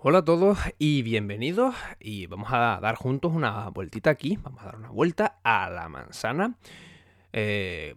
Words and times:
Hola 0.00 0.18
a 0.18 0.24
todos 0.24 0.58
y 0.78 1.02
bienvenidos 1.02 1.74
y 1.98 2.28
vamos 2.28 2.52
a 2.52 2.78
dar 2.80 2.94
juntos 2.94 3.32
una 3.32 3.68
vueltita 3.70 4.10
aquí, 4.10 4.38
vamos 4.40 4.62
a 4.62 4.66
dar 4.66 4.76
una 4.76 4.90
vuelta 4.90 5.40
a 5.42 5.68
la 5.70 5.88
manzana. 5.88 6.56
Eh, 7.32 7.96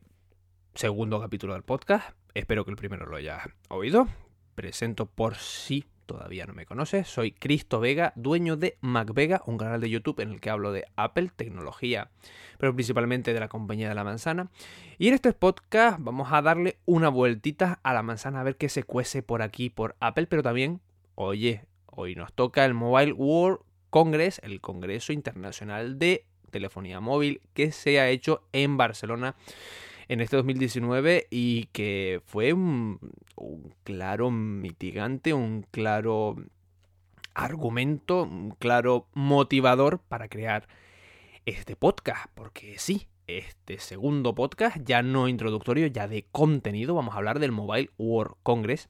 segundo 0.73 1.21
capítulo 1.21 1.53
del 1.53 1.61
podcast, 1.61 2.15
espero 2.33 2.65
que 2.65 2.71
el 2.71 2.77
primero 2.77 3.05
lo 3.05 3.17
hayas 3.17 3.47
oído. 3.69 4.07
Presento 4.55 5.05
por 5.05 5.35
si 5.35 5.85
todavía 6.07 6.47
no 6.47 6.53
me 6.53 6.65
conoces, 6.65 7.07
soy 7.07 7.33
Cristo 7.33 7.79
Vega, 7.79 8.13
dueño 8.15 8.57
de 8.57 8.79
MacVega, 8.81 9.43
un 9.45 9.59
canal 9.59 9.79
de 9.79 9.91
YouTube 9.91 10.21
en 10.21 10.31
el 10.31 10.41
que 10.41 10.49
hablo 10.49 10.71
de 10.71 10.85
Apple, 10.95 11.29
tecnología, 11.35 12.09
pero 12.57 12.73
principalmente 12.73 13.31
de 13.31 13.39
la 13.39 13.47
compañía 13.47 13.89
de 13.89 13.95
la 13.95 14.03
manzana. 14.03 14.49
Y 14.97 15.09
en 15.09 15.13
este 15.13 15.33
podcast 15.33 15.99
vamos 16.01 16.29
a 16.31 16.41
darle 16.41 16.79
una 16.85 17.09
vueltita 17.09 17.79
a 17.83 17.93
la 17.93 18.01
manzana 18.01 18.41
a 18.41 18.43
ver 18.43 18.57
qué 18.57 18.69
se 18.69 18.81
cuece 18.81 19.21
por 19.21 19.43
aquí, 19.43 19.69
por 19.69 19.95
Apple, 19.99 20.25
pero 20.25 20.41
también, 20.41 20.81
oye, 21.13 21.67
Hoy 21.91 22.15
nos 22.15 22.31
toca 22.33 22.65
el 22.65 22.73
Mobile 22.73 23.13
World 23.13 23.59
Congress, 23.89 24.39
el 24.43 24.61
Congreso 24.61 25.11
Internacional 25.11 25.99
de 25.99 26.25
Telefonía 26.49 26.99
Móvil 26.99 27.41
que 27.53 27.71
se 27.71 27.99
ha 27.99 28.09
hecho 28.09 28.43
en 28.53 28.77
Barcelona 28.77 29.35
en 30.07 30.21
este 30.21 30.37
2019 30.37 31.27
y 31.29 31.65
que 31.67 32.21
fue 32.25 32.53
un, 32.53 32.99
claro 33.83 34.31
mitigante, 34.31 35.33
un 35.33 35.65
claro 35.71 36.35
argumento, 37.33 38.23
un 38.23 38.51
claro 38.51 39.07
motivador 39.13 39.99
para 39.99 40.27
crear 40.27 40.67
este 41.45 41.75
podcast, 41.75 42.27
porque 42.35 42.77
sí, 42.77 43.07
este 43.37 43.79
segundo 43.79 44.35
podcast, 44.35 44.77
ya 44.83 45.01
no 45.03 45.27
introductorio, 45.27 45.87
ya 45.87 46.07
de 46.07 46.25
contenido, 46.31 46.95
vamos 46.95 47.13
a 47.13 47.17
hablar 47.17 47.39
del 47.39 47.51
Mobile 47.51 47.89
World 47.97 48.35
Congress. 48.43 48.89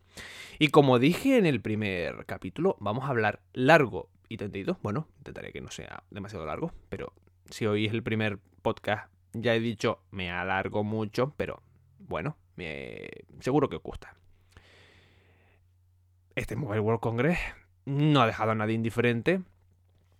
Y 0.59 0.69
como 0.69 0.99
dije 0.99 1.37
en 1.37 1.45
el 1.45 1.61
primer 1.61 2.25
capítulo, 2.25 2.77
vamos 2.79 3.05
a 3.05 3.09
hablar 3.09 3.41
largo 3.53 4.09
y 4.29 4.37
tendido. 4.37 4.77
Bueno, 4.81 5.07
intentaré 5.19 5.51
que 5.51 5.61
no 5.61 5.71
sea 5.71 6.03
demasiado 6.09 6.45
largo, 6.45 6.71
pero 6.89 7.13
si 7.49 7.65
hoy 7.65 7.85
es 7.85 7.93
el 7.93 8.03
primer 8.03 8.39
podcast, 8.61 9.11
ya 9.33 9.55
he 9.55 9.59
dicho, 9.59 9.99
me 10.11 10.31
alargo 10.31 10.83
mucho, 10.83 11.33
pero 11.37 11.61
bueno, 11.99 12.37
me... 12.55 13.09
seguro 13.39 13.69
que 13.69 13.77
os 13.77 13.83
gusta. 13.83 14.15
Este 16.35 16.55
Mobile 16.55 16.79
World 16.79 17.01
Congress 17.01 17.39
no 17.85 18.21
ha 18.21 18.27
dejado 18.27 18.51
a 18.51 18.55
nadie 18.55 18.75
indiferente. 18.75 19.41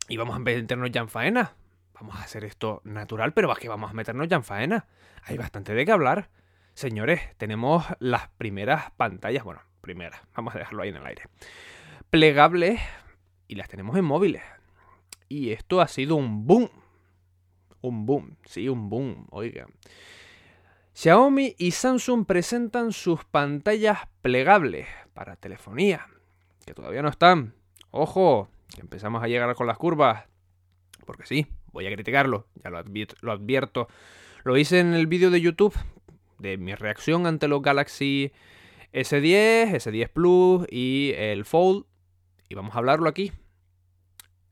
Y 0.10 0.18
vamos 0.18 0.36
a 0.36 0.40
meternos 0.40 0.92
ya 0.92 1.02
en 1.02 1.10
faena 1.10 1.56
vamos 2.02 2.16
a 2.16 2.24
hacer 2.24 2.44
esto 2.46 2.82
natural, 2.84 3.32
pero 3.34 3.54
que 3.54 3.70
vamos 3.70 3.92
a 3.92 3.94
meternos 3.94 4.28
ya 4.28 4.38
en 4.38 4.44
faena. 4.44 4.88
Hay 5.24 5.38
bastante 5.38 5.76
de 5.76 5.86
qué 5.86 5.92
hablar. 5.92 6.32
Señores, 6.74 7.22
tenemos 7.38 7.86
las 8.00 8.28
primeras 8.40 8.90
pantallas, 8.98 9.44
bueno, 9.44 9.62
primeras, 9.82 10.20
vamos 10.36 10.56
a 10.56 10.60
dejarlo 10.60 10.82
ahí 10.82 10.90
en 10.90 10.96
el 10.96 11.06
aire. 11.06 11.24
Plegables 12.10 12.82
y 13.48 13.54
las 13.54 13.70
tenemos 13.70 13.96
en 13.98 14.06
móviles. 14.06 14.42
Y 15.30 15.52
esto 15.52 15.80
ha 15.80 15.88
sido 15.88 16.16
un 16.16 16.48
boom. 16.48 16.72
Un 17.82 18.06
boom, 18.08 18.36
sí, 18.46 18.68
un 18.68 18.90
boom, 18.90 19.28
oiga. 19.30 19.68
Xiaomi 20.94 21.56
y 21.60 21.72
Samsung 21.72 22.26
presentan 22.26 22.94
sus 22.94 23.26
pantallas 23.26 24.00
plegables 24.22 24.88
para 25.14 25.36
telefonía, 25.36 26.08
que 26.66 26.74
todavía 26.74 27.04
no 27.04 27.10
están. 27.10 27.54
Ojo, 27.92 28.50
que 28.74 28.82
empezamos 28.82 29.22
a 29.24 29.28
llegar 29.28 29.54
con 29.56 29.68
las 29.68 29.78
curvas. 29.78 30.26
Porque 31.06 31.26
sí, 31.26 31.48
voy 31.72 31.88
a 31.88 31.94
criticarlo, 31.94 32.48
ya 32.64 32.70
lo, 32.70 32.78
advierto. 33.32 33.88
Lo 34.44 34.58
hice 34.58 34.80
en 34.80 34.94
el 34.94 35.08
vídeo 35.08 35.30
de 35.30 35.42
YouTube 35.42 35.78
de 36.40 36.58
mi 36.58 36.74
reacción 36.76 37.28
ante 37.28 37.48
los 37.48 37.62
Galaxy 37.62 38.32
S10, 38.94 39.72
S10 39.72 40.10
Plus 40.10 40.66
y 40.70 41.14
el 41.16 41.46
Fold. 41.46 41.86
Y 42.50 42.56
vamos 42.56 42.76
a 42.76 42.80
hablarlo 42.80 43.08
aquí. 43.08 43.32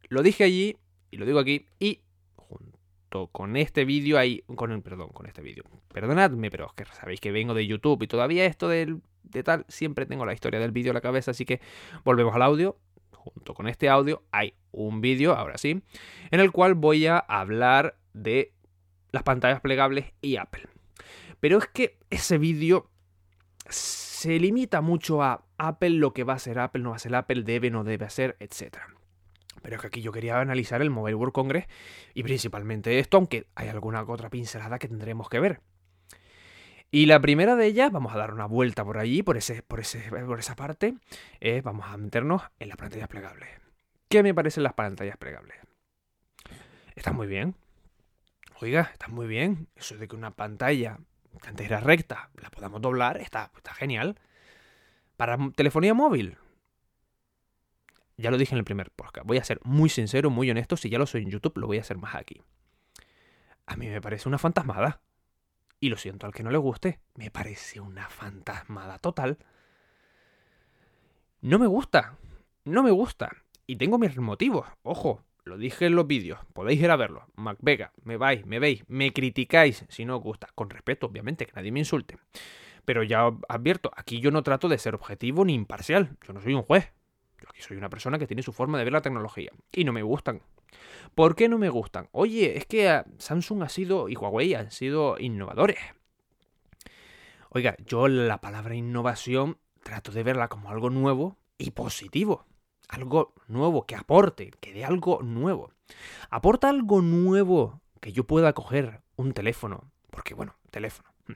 Lo 0.07 0.23
dije 0.23 0.43
allí 0.43 0.77
y 1.11 1.17
lo 1.17 1.25
digo 1.25 1.39
aquí. 1.39 1.65
Y 1.79 2.01
junto 2.35 3.27
con 3.27 3.57
este 3.57 3.83
vídeo 3.83 4.17
ahí. 4.17 4.43
Con 4.55 4.71
el, 4.71 4.81
perdón, 4.81 5.09
con 5.09 5.25
este 5.25 5.41
vídeo. 5.41 5.63
Perdonadme, 5.91 6.49
pero 6.49 6.67
es 6.67 6.73
que 6.73 6.85
sabéis 6.93 7.19
que 7.19 7.31
vengo 7.31 7.53
de 7.53 7.67
YouTube 7.67 8.03
y 8.03 8.07
todavía 8.07 8.45
esto 8.45 8.69
del, 8.69 9.01
de 9.23 9.43
tal. 9.43 9.65
Siempre 9.67 10.05
tengo 10.05 10.25
la 10.25 10.33
historia 10.33 10.59
del 10.59 10.71
vídeo 10.71 10.91
en 10.91 10.95
la 10.95 11.01
cabeza. 11.01 11.31
Así 11.31 11.45
que 11.45 11.59
volvemos 12.05 12.33
al 12.35 12.43
audio 12.43 12.77
junto 13.19 13.53
con 13.53 13.67
este 13.67 13.89
audio 13.89 14.23
hay 14.31 14.53
un 14.71 15.01
vídeo, 15.01 15.35
ahora 15.35 15.57
sí, 15.57 15.81
en 16.31 16.39
el 16.39 16.51
cual 16.51 16.73
voy 16.73 17.05
a 17.07 17.17
hablar 17.17 17.97
de 18.13 18.53
las 19.11 19.23
pantallas 19.23 19.61
plegables 19.61 20.13
y 20.21 20.37
Apple. 20.37 20.67
Pero 21.39 21.57
es 21.57 21.67
que 21.67 21.97
ese 22.09 22.37
vídeo 22.37 22.89
se 23.69 24.39
limita 24.39 24.81
mucho 24.81 25.21
a 25.23 25.45
Apple, 25.57 25.91
lo 25.91 26.13
que 26.13 26.23
va 26.23 26.33
a 26.33 26.39
ser 26.39 26.59
Apple, 26.59 26.81
no 26.81 26.91
va 26.91 26.97
a 26.97 26.99
ser 26.99 27.15
Apple, 27.15 27.43
debe, 27.43 27.69
no 27.69 27.83
debe 27.83 28.05
hacer, 28.05 28.35
etc. 28.39 28.77
Pero 29.61 29.75
es 29.75 29.81
que 29.81 29.87
aquí 29.87 30.01
yo 30.01 30.11
quería 30.11 30.39
analizar 30.39 30.81
el 30.81 30.89
Mobile 30.89 31.15
World 31.15 31.33
Congress 31.33 31.67
y 32.13 32.23
principalmente 32.23 32.99
esto, 32.99 33.17
aunque 33.17 33.47
hay 33.55 33.67
alguna 33.67 34.03
otra 34.03 34.29
pincelada 34.29 34.79
que 34.79 34.87
tendremos 34.87 35.29
que 35.29 35.39
ver. 35.39 35.61
Y 36.91 37.05
la 37.05 37.19
primera 37.19 37.55
de 37.55 37.67
ellas, 37.67 37.91
vamos 37.91 38.13
a 38.13 38.17
dar 38.17 38.33
una 38.33 38.45
vuelta 38.45 38.83
por 38.83 38.97
allí, 38.97 39.21
por, 39.21 39.37
ese, 39.37 39.61
por, 39.61 39.79
ese, 39.79 40.09
por 40.09 40.39
esa 40.39 40.55
parte, 40.55 40.95
vamos 41.63 41.85
a 41.87 41.97
meternos 41.97 42.41
en 42.59 42.69
las 42.69 42.77
pantallas 42.77 43.07
plegables. 43.07 43.49
¿Qué 44.07 44.23
me 44.23 44.33
parecen 44.33 44.63
las 44.63 44.73
pantallas 44.73 45.17
plegables? 45.17 45.55
Están 46.95 47.15
muy 47.15 47.27
bien. 47.27 47.55
Oiga, 48.59 48.89
están 48.91 49.13
muy 49.13 49.27
bien. 49.27 49.67
Eso 49.75 49.95
de 49.97 50.07
que 50.07 50.15
una 50.15 50.31
pantalla 50.31 50.97
que 51.41 51.47
antes 51.47 51.67
era 51.67 51.79
recta, 51.79 52.31
la 52.41 52.49
podamos 52.49 52.81
doblar, 52.81 53.17
está, 53.17 53.51
está 53.55 53.73
genial. 53.73 54.19
Para 55.15 55.37
telefonía 55.55 55.93
móvil, 55.93 56.37
ya 58.17 58.31
lo 58.31 58.37
dije 58.37 58.55
en 58.55 58.59
el 58.59 58.65
primer 58.65 58.91
podcast, 58.91 59.27
voy 59.27 59.37
a 59.37 59.43
ser 59.43 59.59
muy 59.63 59.89
sincero, 59.89 60.29
muy 60.29 60.49
honesto, 60.49 60.75
si 60.75 60.89
ya 60.89 60.97
lo 60.97 61.05
soy 61.05 61.21
en 61.21 61.29
YouTube, 61.29 61.57
lo 61.57 61.67
voy 61.67 61.77
a 61.77 61.81
hacer 61.81 61.97
más 61.97 62.15
aquí. 62.15 62.41
A 63.65 63.75
mí 63.75 63.87
me 63.87 64.01
parece 64.01 64.27
una 64.27 64.39
fantasmada. 64.39 65.01
Y 65.79 65.89
lo 65.89 65.97
siento 65.97 66.25
al 66.25 66.33
que 66.33 66.43
no 66.43 66.51
le 66.51 66.57
guste, 66.57 66.99
me 67.15 67.31
parece 67.31 67.79
una 67.79 68.09
fantasmada 68.09 68.99
total. 68.99 69.37
No 71.41 71.57
me 71.57 71.67
gusta, 71.67 72.17
no 72.65 72.83
me 72.83 72.91
gusta. 72.91 73.31
Y 73.65 73.77
tengo 73.77 73.97
mis 73.97 74.17
motivos, 74.17 74.67
ojo, 74.83 75.23
lo 75.45 75.57
dije 75.57 75.85
en 75.85 75.95
los 75.95 76.05
vídeos, 76.05 76.39
podéis 76.53 76.81
ir 76.81 76.91
a 76.91 76.95
verlo. 76.95 77.27
MacVega, 77.35 77.93
me 78.03 78.17
vais, 78.17 78.45
me 78.45 78.59
veis, 78.59 78.83
me 78.87 79.13
criticáis 79.13 79.85
si 79.89 80.05
no 80.05 80.17
os 80.17 80.23
gusta. 80.23 80.49
Con 80.53 80.69
respeto, 80.69 81.07
obviamente, 81.07 81.45
que 81.45 81.53
nadie 81.55 81.71
me 81.71 81.79
insulte. 81.79 82.17
Pero 82.85 83.03
ya 83.03 83.31
advierto, 83.47 83.91
aquí 83.95 84.19
yo 84.19 84.31
no 84.31 84.43
trato 84.43 84.67
de 84.67 84.77
ser 84.77 84.95
objetivo 84.95 85.45
ni 85.45 85.53
imparcial. 85.53 86.17
Yo 86.25 86.33
no 86.33 86.41
soy 86.41 86.53
un 86.53 86.63
juez. 86.63 86.91
Yo 87.41 87.47
aquí 87.49 87.61
soy 87.61 87.77
una 87.77 87.89
persona 87.89 88.19
que 88.19 88.27
tiene 88.27 88.43
su 88.43 88.51
forma 88.51 88.77
de 88.77 88.83
ver 88.83 88.93
la 88.93 89.01
tecnología. 89.01 89.51
Y 89.71 89.85
no 89.85 89.93
me 89.93 90.03
gustan. 90.03 90.41
¿Por 91.15 91.35
qué 91.35 91.49
no 91.49 91.57
me 91.57 91.69
gustan? 91.69 92.07
Oye, 92.11 92.57
es 92.57 92.65
que 92.65 92.89
ah, 92.89 93.05
Samsung 93.17 93.63
ha 93.63 93.69
sido 93.69 94.09
y 94.09 94.15
Huawei 94.15 94.53
han 94.53 94.71
sido 94.71 95.17
innovadores. 95.19 95.79
Oiga, 97.49 97.75
yo 97.85 98.07
la 98.07 98.41
palabra 98.41 98.75
innovación 98.75 99.57
trato 99.83 100.11
de 100.11 100.23
verla 100.23 100.47
como 100.47 100.69
algo 100.69 100.89
nuevo 100.89 101.37
y 101.57 101.71
positivo. 101.71 102.45
Algo 102.87 103.33
nuevo 103.47 103.85
que 103.85 103.95
aporte, 103.95 104.51
que 104.59 104.73
dé 104.73 104.85
algo 104.85 105.21
nuevo. 105.21 105.71
Aporta 106.29 106.69
algo 106.69 107.01
nuevo 107.01 107.81
que 107.99 108.13
yo 108.13 108.23
pueda 108.25 108.53
coger 108.53 109.01
un 109.15 109.33
teléfono. 109.33 109.91
Porque 110.11 110.33
bueno, 110.33 110.55
teléfono. 110.71 111.09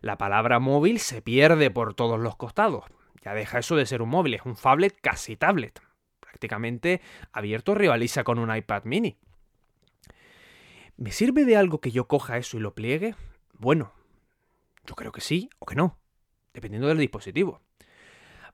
La 0.00 0.16
palabra 0.16 0.60
móvil 0.60 0.98
se 0.98 1.20
pierde 1.20 1.70
por 1.70 1.94
todos 1.94 2.18
los 2.18 2.36
costados. 2.36 2.84
Ya 3.22 3.34
deja 3.34 3.58
eso 3.58 3.76
de 3.76 3.86
ser 3.86 4.00
un 4.02 4.08
móvil, 4.08 4.34
es 4.34 4.46
un 4.46 4.56
phablet 4.56 4.98
casi 4.98 5.36
tablet 5.36 5.80
prácticamente 6.30 7.00
abierto 7.32 7.74
rivaliza 7.74 8.22
con 8.24 8.38
un 8.38 8.54
iPad 8.54 8.84
mini. 8.84 9.18
¿Me 10.96 11.10
sirve 11.10 11.44
de 11.44 11.56
algo 11.56 11.80
que 11.80 11.90
yo 11.90 12.06
coja 12.06 12.38
eso 12.38 12.56
y 12.56 12.60
lo 12.60 12.74
pliegue? 12.74 13.14
Bueno, 13.54 13.92
yo 14.86 14.94
creo 14.94 15.12
que 15.12 15.20
sí 15.20 15.50
o 15.58 15.66
que 15.66 15.74
no, 15.74 15.98
dependiendo 16.54 16.88
del 16.88 16.98
dispositivo. 16.98 17.60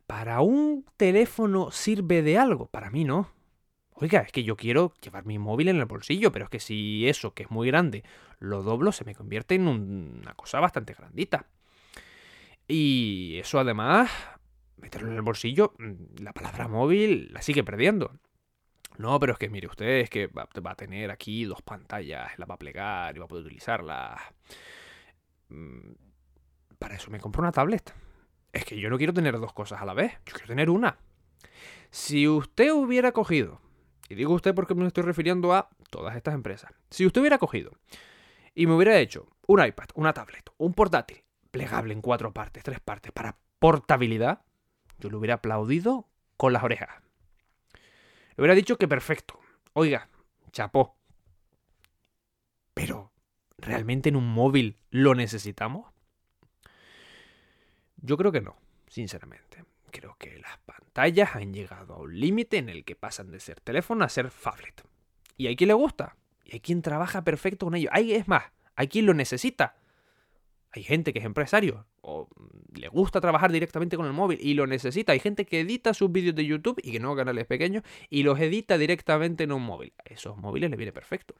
¿Para 0.06 0.41
un 0.41 0.86
teléfono 0.97 1.70
sirve 1.70 2.22
de 2.22 2.38
algo? 2.38 2.66
Para 2.66 2.91
mí 2.91 3.04
no. 3.04 3.31
Oiga, 3.95 4.21
es 4.21 4.33
que 4.33 4.45
yo 4.45 4.56
quiero 4.56 4.95
llevar 5.03 5.27
mi 5.27 5.39
móvil 5.39 5.68
en 5.68 5.77
el 5.77 5.86
bolsillo, 5.86 6.30
pero 6.30 6.45
es 6.45 6.51
que 6.51 6.60
si 6.60 7.09
eso, 7.09 7.34
que 7.34 7.45
es 7.45 7.51
muy 7.51 7.66
grande, 7.66 8.04
lo 8.39 8.62
doblo, 8.62 8.92
se 8.92 9.04
me 9.04 9.15
convierte 9.15 9.54
en 9.54 9.66
una 9.66 10.34
cosa 10.34 10.60
bastante 10.60 10.95
grandita. 10.95 11.47
Y 12.68 13.39
eso 13.39 13.59
además 13.59 14.10
meterlo 14.77 15.11
en 15.11 15.17
el 15.17 15.23
bolsillo, 15.23 15.75
mm, 15.78 16.23
la 16.23 16.33
palabra 16.33 16.69
móvil 16.69 17.33
la 17.33 17.43
sigue 17.43 17.65
perdiendo. 17.65 18.13
No, 18.99 19.19
pero 19.21 19.33
es 19.34 19.39
que 19.39 19.51
mire 19.51 19.67
usted, 19.67 20.01
es 20.01 20.11
que 20.11 20.27
va, 20.27 20.49
a 20.65 20.75
tener 20.75 21.11
aquí 21.11 21.45
dos 21.45 21.61
pantallas, 21.63 22.39
la 22.39 22.47
va 22.47 22.55
a 22.55 22.59
plegar 22.59 23.15
y 23.15 23.19
va 23.19 23.27
a 23.27 23.28
poder 23.28 23.45
utilizarla. 23.45 24.19
Mm, 25.49 25.93
para 26.78 26.95
eso 26.95 27.11
me 27.11 27.21
compro 27.21 27.43
una 27.43 27.53
tablet. 27.53 27.95
Es 28.53 28.65
que 28.65 28.78
yo 28.81 28.89
no 28.89 28.97
quiero 28.97 29.13
tener 29.13 29.39
dos 29.39 29.53
cosas 29.53 29.83
a 29.83 29.84
la 29.84 29.95
vez, 29.95 30.13
yo 30.25 30.33
quiero 30.33 30.49
tener 30.49 30.71
una. 30.71 30.99
Si 31.91 32.27
usted 32.27 32.73
hubiera 32.73 33.13
cogido, 33.13 33.61
y 34.09 34.15
digo 34.15 34.34
usted 34.34 34.55
porque 34.55 34.75
me 34.75 34.87
estoy 34.87 35.03
refiriendo 35.03 35.53
a 35.53 35.69
todas 35.91 36.17
estas 36.17 36.34
empresas, 36.34 36.73
si 36.91 37.05
usted 37.05 37.21
hubiera 37.21 37.39
cogido 37.39 37.73
y 38.55 38.67
me 38.67 38.75
hubiera 38.75 38.99
hecho 38.99 39.28
un 39.47 39.65
iPad, 39.65 39.89
una 39.95 40.13
tablet, 40.13 40.51
un 40.57 40.73
portátil, 40.73 41.23
plegable 41.51 41.93
en 41.93 42.01
cuatro 42.01 42.33
partes, 42.33 42.63
tres 42.63 42.81
partes, 42.81 43.13
para 43.13 43.39
portabilidad, 43.59 44.43
yo 44.98 45.10
le 45.10 45.16
hubiera 45.16 45.34
aplaudido 45.34 46.09
con 46.37 46.53
las 46.53 46.63
orejas. 46.63 46.91
Le 48.37 48.43
hubiera 48.43 48.54
dicho 48.54 48.77
que 48.77 48.89
perfecto. 48.89 49.39
Oiga, 49.72 50.09
chapó. 50.53 50.97
Pero, 52.75 53.13
¿realmente 53.59 54.10
en 54.10 54.16
un 54.16 54.28
móvil 54.28 54.77
lo 54.91 55.15
necesitamos? 55.15 55.91
Yo 57.97 58.16
creo 58.16 58.33
que 58.33 58.41
no, 58.41 58.57
sinceramente. 58.89 59.65
Creo 59.91 60.16
que 60.19 60.39
las 60.39 60.59
pantallas 60.59 61.34
han 61.37 61.54
llegado 61.54 61.95
a 61.95 61.99
un 61.99 62.21
límite 62.21 62.59
en 62.59 62.69
el 62.69 62.84
que 62.84 62.97
pasan 62.97 63.31
de 63.31 63.41
ser 63.41 63.60
teléfono 63.60 64.04
a 64.04 64.09
ser 64.09 64.31
phablet. 64.31 64.84
Y 65.39 65.47
hay 65.47 65.57
quien 65.57 65.69
le 65.69 65.75
gusta. 65.75 66.16
Y 66.45 66.54
hay 66.54 66.60
quien 66.60 66.83
trabaja 66.83 67.25
perfecto 67.25 67.66
con 67.66 67.75
ello. 67.75 67.89
Hay, 67.92 68.13
es 68.13 68.28
más, 68.28 68.45
hay 68.75 68.89
quien 68.89 69.07
lo 69.07 69.15
necesita. 69.15 69.77
Hay 70.77 70.83
gente 70.83 71.15
que 71.15 71.21
es 71.21 71.25
empresario 71.25 71.87
o 72.03 72.28
le 72.75 72.89
gusta 72.89 73.19
trabajar 73.19 73.51
directamente 73.51 73.97
con 73.97 74.05
el 74.05 74.13
móvil 74.13 74.39
y 74.43 74.53
lo 74.53 74.67
necesita. 74.67 75.13
Hay 75.13 75.21
gente 75.21 75.47
que 75.47 75.61
edita 75.61 75.95
sus 75.95 76.13
vídeos 76.13 76.34
de 76.34 76.45
YouTube 76.45 76.78
y 76.83 76.93
que 76.93 77.01
no 77.01 77.17
canales 77.17 77.47
pequeños 77.47 77.83
y 78.11 78.25
los 78.25 78.39
edita 78.39 78.77
directamente 78.77 79.45
en 79.45 79.53
un 79.53 79.63
móvil. 79.63 79.95
A 79.99 80.13
esos 80.13 80.37
móviles 80.37 80.71
le 80.71 80.77
viene 80.77 80.93
perfecto. 80.93 81.34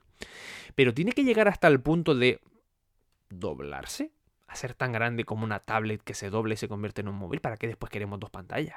Pero 0.75 0.95
tiene 0.95 1.13
que 1.13 1.23
llegar 1.23 1.49
hasta 1.49 1.69
el 1.69 1.83
punto 1.83 2.15
de 2.15 2.41
doblarse, 3.29 4.11
a 4.47 4.57
ser 4.57 4.73
tan 4.73 4.93
grande 4.93 5.25
como 5.25 5.45
una 5.45 5.59
tablet 5.59 6.03
que 6.03 6.15
se 6.15 6.31
doble 6.31 6.55
y 6.55 6.57
se 6.57 6.69
convierte 6.69 7.03
en 7.03 7.09
un 7.09 7.17
móvil. 7.17 7.43
¿Para 7.43 7.59
qué 7.59 7.67
después 7.67 7.91
queremos 7.91 8.19
dos 8.19 8.31
pantallas? 8.31 8.77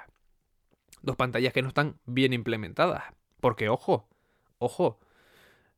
Dos 1.02 1.16
pantallas 1.16 1.54
que 1.54 1.62
no 1.62 1.70
están 1.70 2.00
bien 2.06 2.34
implementadas. 2.34 3.06
Porque, 3.40 3.70
ojo, 3.70 4.10
ojo, 4.58 5.00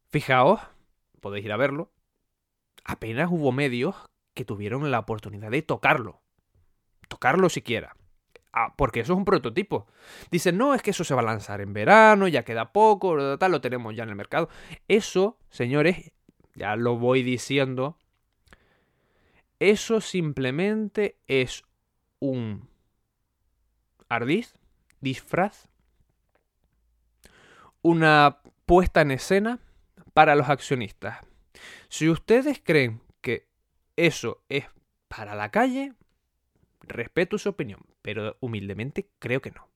fijaos, 0.08 0.60
podéis 1.20 1.46
ir 1.46 1.52
a 1.52 1.58
verlo, 1.58 1.92
apenas 2.84 3.30
hubo 3.32 3.52
medios 3.52 3.96
que 4.34 4.46
tuvieron 4.46 4.90
la 4.92 5.00
oportunidad 5.00 5.52
de 5.52 5.62
tocarlo. 5.62 6.22
Tocarlo 7.08 7.50
siquiera. 7.50 7.96
Ah, 8.54 8.74
porque 8.78 9.02
eso 9.02 9.14
es 9.14 9.18
un 9.18 9.26
prototipo. 9.26 9.88
Dicen, 10.30 10.58
no, 10.58 10.74
es 10.74 10.82
que 10.82 10.92
eso 10.92 11.04
se 11.04 11.14
va 11.14 11.22
a 11.22 11.26
lanzar 11.26 11.62
en 11.62 11.74
verano, 11.74 12.28
ya 12.28 12.44
queda 12.44 12.74
poco, 12.74 13.38
tal, 13.38 13.52
lo 13.52 13.62
tenemos 13.62 13.96
ya 13.96 14.04
en 14.04 14.10
el 14.10 14.16
mercado. 14.16 14.50
Eso, 14.88 15.38
señores, 15.50 16.12
ya 16.56 16.76
lo 16.76 16.98
voy 16.98 17.24
diciendo, 17.24 17.98
eso 19.60 20.02
simplemente 20.02 21.18
es 21.28 21.64
un 22.20 22.68
ardiz, 24.10 24.56
disfraz, 25.00 25.70
una 27.82 28.40
puesta 28.66 29.02
en 29.02 29.12
escena 29.12 29.60
para 30.14 30.36
los 30.36 30.50
accionistas. 30.50 31.20
Si 31.88 32.10
ustedes 32.10 32.62
creen 32.64 33.02
eso 33.96 34.44
es 34.50 34.66
para 35.08 35.36
la 35.36 35.52
calle, 35.52 35.94
respeto 36.82 37.38
su 37.38 37.50
opinión, 37.50 37.82
pero 38.02 38.38
humildemente 38.40 39.10
creo 39.20 39.42
que 39.42 39.52
no. 39.52 39.68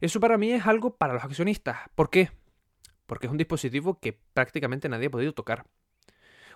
Eso 0.00 0.20
para 0.20 0.36
mí 0.36 0.52
es 0.52 0.66
algo 0.66 0.96
para 0.96 1.14
los 1.14 1.24
accionistas. 1.24 1.78
¿Por 1.94 2.10
qué? 2.10 2.30
Porque 3.06 3.26
es 3.26 3.30
un 3.30 3.38
dispositivo 3.38 3.98
que 3.98 4.12
prácticamente 4.34 4.88
nadie 4.88 5.06
ha 5.06 5.10
podido 5.10 5.32
tocar. 5.32 5.66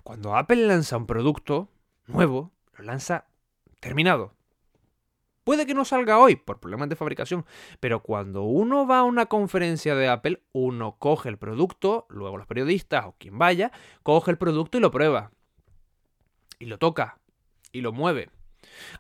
Cuando 0.03 0.37
Apple 0.37 0.67
lanza 0.67 0.97
un 0.97 1.07
producto 1.07 1.69
nuevo, 2.07 2.53
lo 2.77 2.85
lanza 2.85 3.27
terminado. 3.81 4.35
Puede 5.45 5.65
que 5.65 5.75
no 5.75 5.87
salga 5.87 6.19
hoy 6.19 6.37
por 6.37 6.61
problemas 6.61 6.91
de 6.91 6.97
fabricación, 6.97 7.47
pero 7.81 8.03
cuando 8.03 8.43
uno 8.43 8.87
va 8.87 8.99
a 8.99 9.05
una 9.05 9.27
conferencia 9.27 9.95
de 9.95 10.09
Apple, 10.09 10.43
uno 10.53 10.97
coge 10.99 11.31
el 11.31 11.39
producto, 11.39 12.07
luego 12.11 12.37
los 12.37 12.47
periodistas 12.47 13.07
o 13.07 13.17
quien 13.19 13.39
vaya, 13.39 13.73
coge 14.03 14.31
el 14.31 14.39
producto 14.39 14.77
y 14.77 14.81
lo 14.83 14.91
prueba 14.91 15.33
y 16.61 16.67
lo 16.67 16.79
toca 16.79 17.19
y 17.73 17.81
lo 17.81 17.93
mueve. 17.93 18.31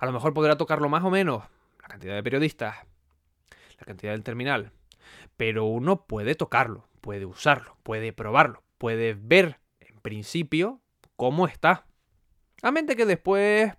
A 0.00 0.06
lo 0.06 0.12
mejor 0.12 0.34
podrá 0.34 0.56
tocarlo 0.56 0.88
más 0.88 1.04
o 1.04 1.10
menos 1.10 1.44
la 1.80 1.88
cantidad 1.88 2.14
de 2.16 2.22
periodistas, 2.24 2.76
la 3.78 3.86
cantidad 3.86 4.12
del 4.12 4.24
terminal, 4.24 4.72
pero 5.36 5.66
uno 5.66 6.06
puede 6.06 6.34
tocarlo, 6.34 6.88
puede 7.00 7.26
usarlo, 7.26 7.76
puede 7.84 8.12
probarlo, 8.12 8.64
puede 8.78 9.14
ver 9.14 9.60
en 9.80 10.00
principio 10.00 10.80
cómo 11.14 11.46
está. 11.46 11.86
A 12.62 12.72
mente 12.72 12.96
que 12.96 13.06
después 13.06 13.72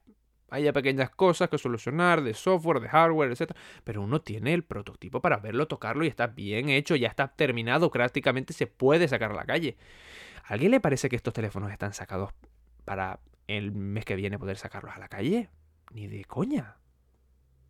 haya 0.51 0.73
pequeñas 0.73 1.09
cosas 1.09 1.49
que 1.49 1.57
solucionar 1.57 2.21
de 2.21 2.33
software, 2.33 2.81
de 2.81 2.89
hardware, 2.89 3.31
etc. 3.31 3.53
Pero 3.83 4.01
uno 4.01 4.21
tiene 4.21 4.53
el 4.53 4.63
prototipo 4.63 5.21
para 5.21 5.37
verlo, 5.37 5.67
tocarlo 5.67 6.03
y 6.03 6.07
está 6.07 6.27
bien 6.27 6.69
hecho, 6.69 6.95
ya 6.95 7.07
está 7.07 7.29
terminado, 7.29 7.89
prácticamente 7.89 8.53
se 8.53 8.67
puede 8.67 9.07
sacar 9.07 9.31
a 9.31 9.35
la 9.35 9.45
calle. 9.45 9.77
¿A 10.43 10.53
alguien 10.53 10.71
le 10.71 10.79
parece 10.79 11.09
que 11.09 11.15
estos 11.15 11.33
teléfonos 11.33 11.71
están 11.71 11.93
sacados 11.93 12.33
para 12.83 13.19
el 13.47 13.71
mes 13.71 14.05
que 14.05 14.15
viene 14.15 14.39
poder 14.39 14.57
sacarlos 14.57 14.95
a 14.95 14.99
la 14.99 15.07
calle. 15.07 15.49
Ni 15.91 16.07
de 16.07 16.23
coña. 16.25 16.77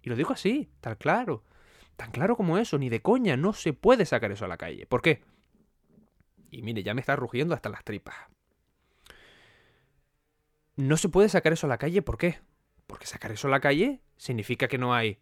Y 0.01 0.09
lo 0.09 0.15
digo 0.15 0.33
así, 0.33 0.69
tan 0.79 0.95
claro. 0.95 1.43
Tan 1.95 2.11
claro 2.11 2.35
como 2.35 2.57
eso, 2.57 2.77
ni 2.77 2.89
de 2.89 3.01
coña, 3.01 3.37
no 3.37 3.53
se 3.53 3.73
puede 3.73 4.05
sacar 4.05 4.31
eso 4.31 4.45
a 4.45 4.47
la 4.47 4.57
calle. 4.57 4.85
¿Por 4.85 5.01
qué? 5.01 5.23
Y 6.49 6.61
mire, 6.63 6.83
ya 6.83 6.93
me 6.93 7.01
está 7.01 7.15
rugiendo 7.15 7.53
hasta 7.53 7.69
las 7.69 7.83
tripas. 7.83 8.15
No 10.75 10.97
se 10.97 11.09
puede 11.09 11.29
sacar 11.29 11.53
eso 11.53 11.67
a 11.67 11.69
la 11.69 11.77
calle, 11.77 12.01
¿por 12.01 12.17
qué? 12.17 12.39
Porque 12.87 13.05
sacar 13.05 13.31
eso 13.31 13.47
a 13.47 13.51
la 13.51 13.59
calle 13.59 14.01
significa 14.17 14.67
que 14.67 14.77
no 14.77 14.93
hay 14.93 15.19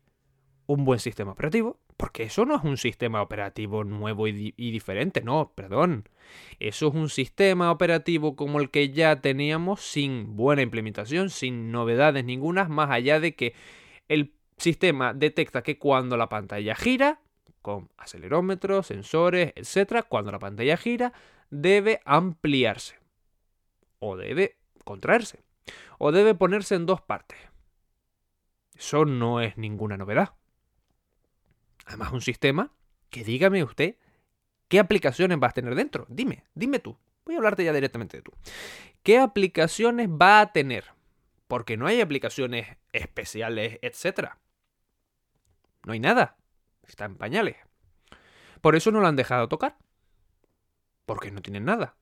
un 0.67 0.85
buen 0.85 0.99
sistema 0.99 1.31
operativo, 1.31 1.79
porque 1.99 2.23
eso 2.23 2.45
no 2.45 2.55
es 2.55 2.63
un 2.63 2.77
sistema 2.77 3.21
operativo 3.21 3.83
nuevo 3.83 4.25
y, 4.25 4.53
diferente, 4.55 5.21
no, 5.21 5.51
perdón. 5.53 6.07
Eso 6.57 6.87
es 6.87 6.95
un 6.95 7.09
sistema 7.09 7.73
operativo 7.73 8.37
como 8.37 8.61
el 8.61 8.69
que 8.69 8.91
ya 8.91 9.19
teníamos 9.19 9.81
sin 9.81 10.37
buena 10.37 10.61
implementación, 10.61 11.29
sin 11.29 11.73
novedades 11.73 12.23
ninguna, 12.23 12.69
más 12.69 12.89
allá 12.89 13.19
de 13.19 13.35
que 13.35 13.53
el 14.07 14.31
sistema 14.55 15.13
detecta 15.13 15.61
que 15.61 15.77
cuando 15.77 16.15
la 16.15 16.29
pantalla 16.29 16.73
gira, 16.73 17.19
con 17.61 17.89
acelerómetros, 17.97 18.87
sensores, 18.87 19.51
etc., 19.57 20.05
cuando 20.07 20.31
la 20.31 20.39
pantalla 20.39 20.77
gira, 20.77 21.11
debe 21.49 21.99
ampliarse. 22.05 22.95
O 23.99 24.15
debe 24.15 24.55
contraerse. 24.85 25.43
O 25.97 26.13
debe 26.13 26.33
ponerse 26.33 26.75
en 26.75 26.85
dos 26.85 27.01
partes. 27.01 27.37
Eso 28.73 29.03
no 29.03 29.41
es 29.41 29.57
ninguna 29.57 29.97
novedad. 29.97 30.38
Además, 31.89 32.13
un 32.13 32.21
sistema 32.21 32.71
que 33.09 33.23
dígame 33.23 33.63
usted 33.63 33.95
qué 34.67 34.77
aplicaciones 34.77 35.39
vas 35.39 35.49
a 35.49 35.53
tener 35.55 35.73
dentro. 35.73 36.05
Dime, 36.07 36.45
dime 36.53 36.77
tú. 36.77 36.95
Voy 37.25 37.33
a 37.33 37.39
hablarte 37.39 37.63
ya 37.63 37.73
directamente 37.73 38.17
de 38.17 38.23
tú. 38.23 38.31
¿Qué 39.01 39.17
aplicaciones 39.17 40.07
va 40.07 40.39
a 40.39 40.53
tener? 40.53 40.85
Porque 41.47 41.77
no 41.77 41.87
hay 41.87 41.99
aplicaciones 41.99 42.77
especiales, 42.93 43.79
etc. 43.81 44.33
No 45.83 45.93
hay 45.93 45.99
nada. 45.99 46.37
Está 46.87 47.05
en 47.05 47.15
pañales. 47.15 47.55
Por 48.61 48.75
eso 48.75 48.91
no 48.91 48.99
lo 48.99 49.07
han 49.07 49.15
dejado 49.15 49.49
tocar. 49.49 49.75
Porque 51.07 51.31
no 51.31 51.41
tienen 51.41 51.65
nada. 51.65 51.95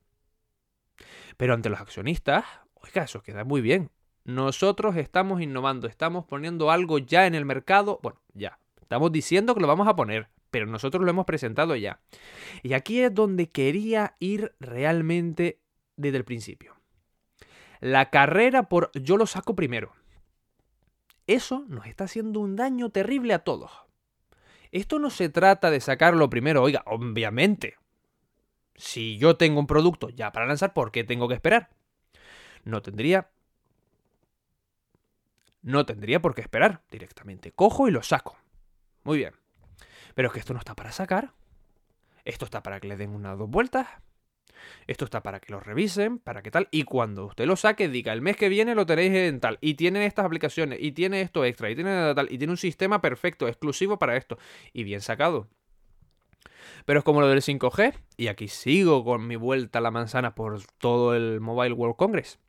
Pero 1.38 1.54
ante 1.54 1.70
los 1.70 1.80
accionistas, 1.80 2.44
oiga, 2.74 3.04
eso 3.04 3.22
queda 3.22 3.46
muy 3.46 3.62
bien. 3.62 3.90
Nosotros 4.26 4.98
estamos 4.98 5.42
innovando, 5.42 5.88
estamos 5.88 6.26
poniendo 6.26 6.72
algo 6.72 6.98
ya 6.98 7.26
en 7.26 7.36
el 7.36 7.46
mercado. 7.46 8.02
Bueno, 8.04 8.20
ya, 8.34 8.60
Estamos 8.88 9.12
diciendo 9.12 9.54
que 9.54 9.60
lo 9.60 9.68
vamos 9.68 9.86
a 9.90 9.98
poner, 9.98 10.30
pero 10.50 10.66
nosotros 10.66 11.04
lo 11.04 11.10
hemos 11.10 11.26
presentado 11.26 11.76
ya. 11.76 12.00
Y 12.64 12.72
aquí 12.72 13.02
es 13.02 13.14
donde 13.14 13.50
quería 13.50 14.16
ir 14.18 14.56
realmente 14.62 15.60
desde 15.98 16.16
el 16.16 16.24
principio. 16.24 16.74
La 17.82 18.10
carrera 18.10 18.70
por 18.70 18.90
yo 18.94 19.18
lo 19.18 19.26
saco 19.26 19.58
primero. 19.58 19.92
Eso 21.28 21.66
nos 21.68 21.86
está 21.86 22.06
haciendo 22.06 22.40
un 22.40 22.56
daño 22.56 22.90
terrible 22.90 23.34
a 23.34 23.40
todos. 23.40 23.72
Esto 24.72 25.00
no 25.00 25.10
se 25.10 25.28
trata 25.28 25.70
de 25.70 25.82
sacarlo 25.82 26.30
primero, 26.30 26.64
oiga, 26.64 26.82
obviamente. 26.86 27.76
Si 28.76 29.18
yo 29.18 29.36
tengo 29.36 29.60
un 29.60 29.68
producto 29.68 30.08
ya 30.08 30.32
para 30.32 30.46
lanzar, 30.46 30.74
¿por 30.74 30.94
qué 30.94 31.04
tengo 31.04 31.28
que 31.28 31.34
esperar? 31.34 31.72
No 32.64 32.82
tendría... 32.82 33.32
No 35.62 35.86
tendría 35.86 36.22
por 36.22 36.36
qué 36.36 36.40
esperar. 36.40 36.84
Directamente 36.90 37.52
cojo 37.52 37.90
y 37.90 37.92
lo 37.92 38.02
saco. 38.02 38.38
Muy 39.08 39.20
bien. 39.20 39.34
Pero 40.16 40.28
es 40.28 40.34
que 40.34 40.40
esto 40.42 40.52
no 40.52 40.60
está 40.60 40.76
para 40.76 40.92
sacar. 40.92 41.32
Esto 42.26 42.44
está 42.44 42.62
para 42.62 42.82
que 42.82 42.90
le 42.90 42.98
den 42.98 43.12
una 43.12 43.36
o 43.36 43.38
dos 43.38 43.50
vueltas. 43.50 43.88
Esto 44.86 45.06
está 45.06 45.24
para 45.24 45.40
que 45.40 45.54
lo 45.54 45.62
revisen, 45.62 46.20
para 46.20 46.42
que 46.42 46.52
tal. 46.52 46.68
Y 46.72 46.84
cuando 46.84 47.28
usted 47.28 47.46
lo 47.46 47.56
saque, 47.56 47.88
diga, 47.88 48.12
el 48.12 48.22
mes 48.22 48.36
que 48.36 48.50
viene 48.50 48.76
lo 48.76 48.86
tenéis 48.86 49.14
en 49.14 49.40
tal. 49.40 49.60
Y 49.62 49.76
tiene 49.76 50.06
estas 50.06 50.26
aplicaciones, 50.26 50.80
y 50.82 50.92
tiene 50.92 51.22
esto 51.22 51.46
extra, 51.46 51.70
y 51.70 51.76
tiene 51.76 52.14
tal. 52.16 52.28
Y 52.30 52.38
tiene 52.38 52.52
un 52.52 52.58
sistema 52.58 53.00
perfecto, 53.00 53.48
exclusivo 53.48 53.98
para 53.98 54.18
esto. 54.18 54.38
Y 54.74 54.84
bien 54.84 55.00
sacado. 55.00 55.48
Pero 56.86 57.00
es 57.00 57.06
como 57.06 57.22
lo 57.22 57.30
del 57.30 57.42
5G. 57.42 57.94
Y 58.18 58.28
aquí 58.28 58.50
sigo 58.50 59.06
con 59.06 59.26
mi 59.26 59.38
vuelta 59.38 59.80
a 59.80 59.82
la 59.82 59.92
manzana 59.92 60.36
por 60.36 60.62
todo 60.80 61.16
el 61.16 61.40
Mobile 61.40 61.76
World 61.76 61.96
Congress. 61.96 62.40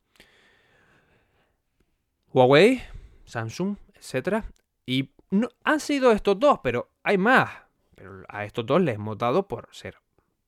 Huawei, 2.32 2.82
Samsung, 3.26 3.76
etc. 3.94 4.42
Y 4.84 5.10
no, 5.30 5.49
han 5.64 5.80
sido 5.80 6.12
estos 6.12 6.38
dos, 6.38 6.61
pero 6.62 6.90
hay 7.02 7.18
más. 7.18 7.50
Pero 7.94 8.25
a 8.28 8.44
estos 8.44 8.64
dos 8.64 8.80
les 8.80 8.94
hemos 8.94 9.18
dado, 9.18 9.49
por 9.49 9.68
ser 9.73 9.97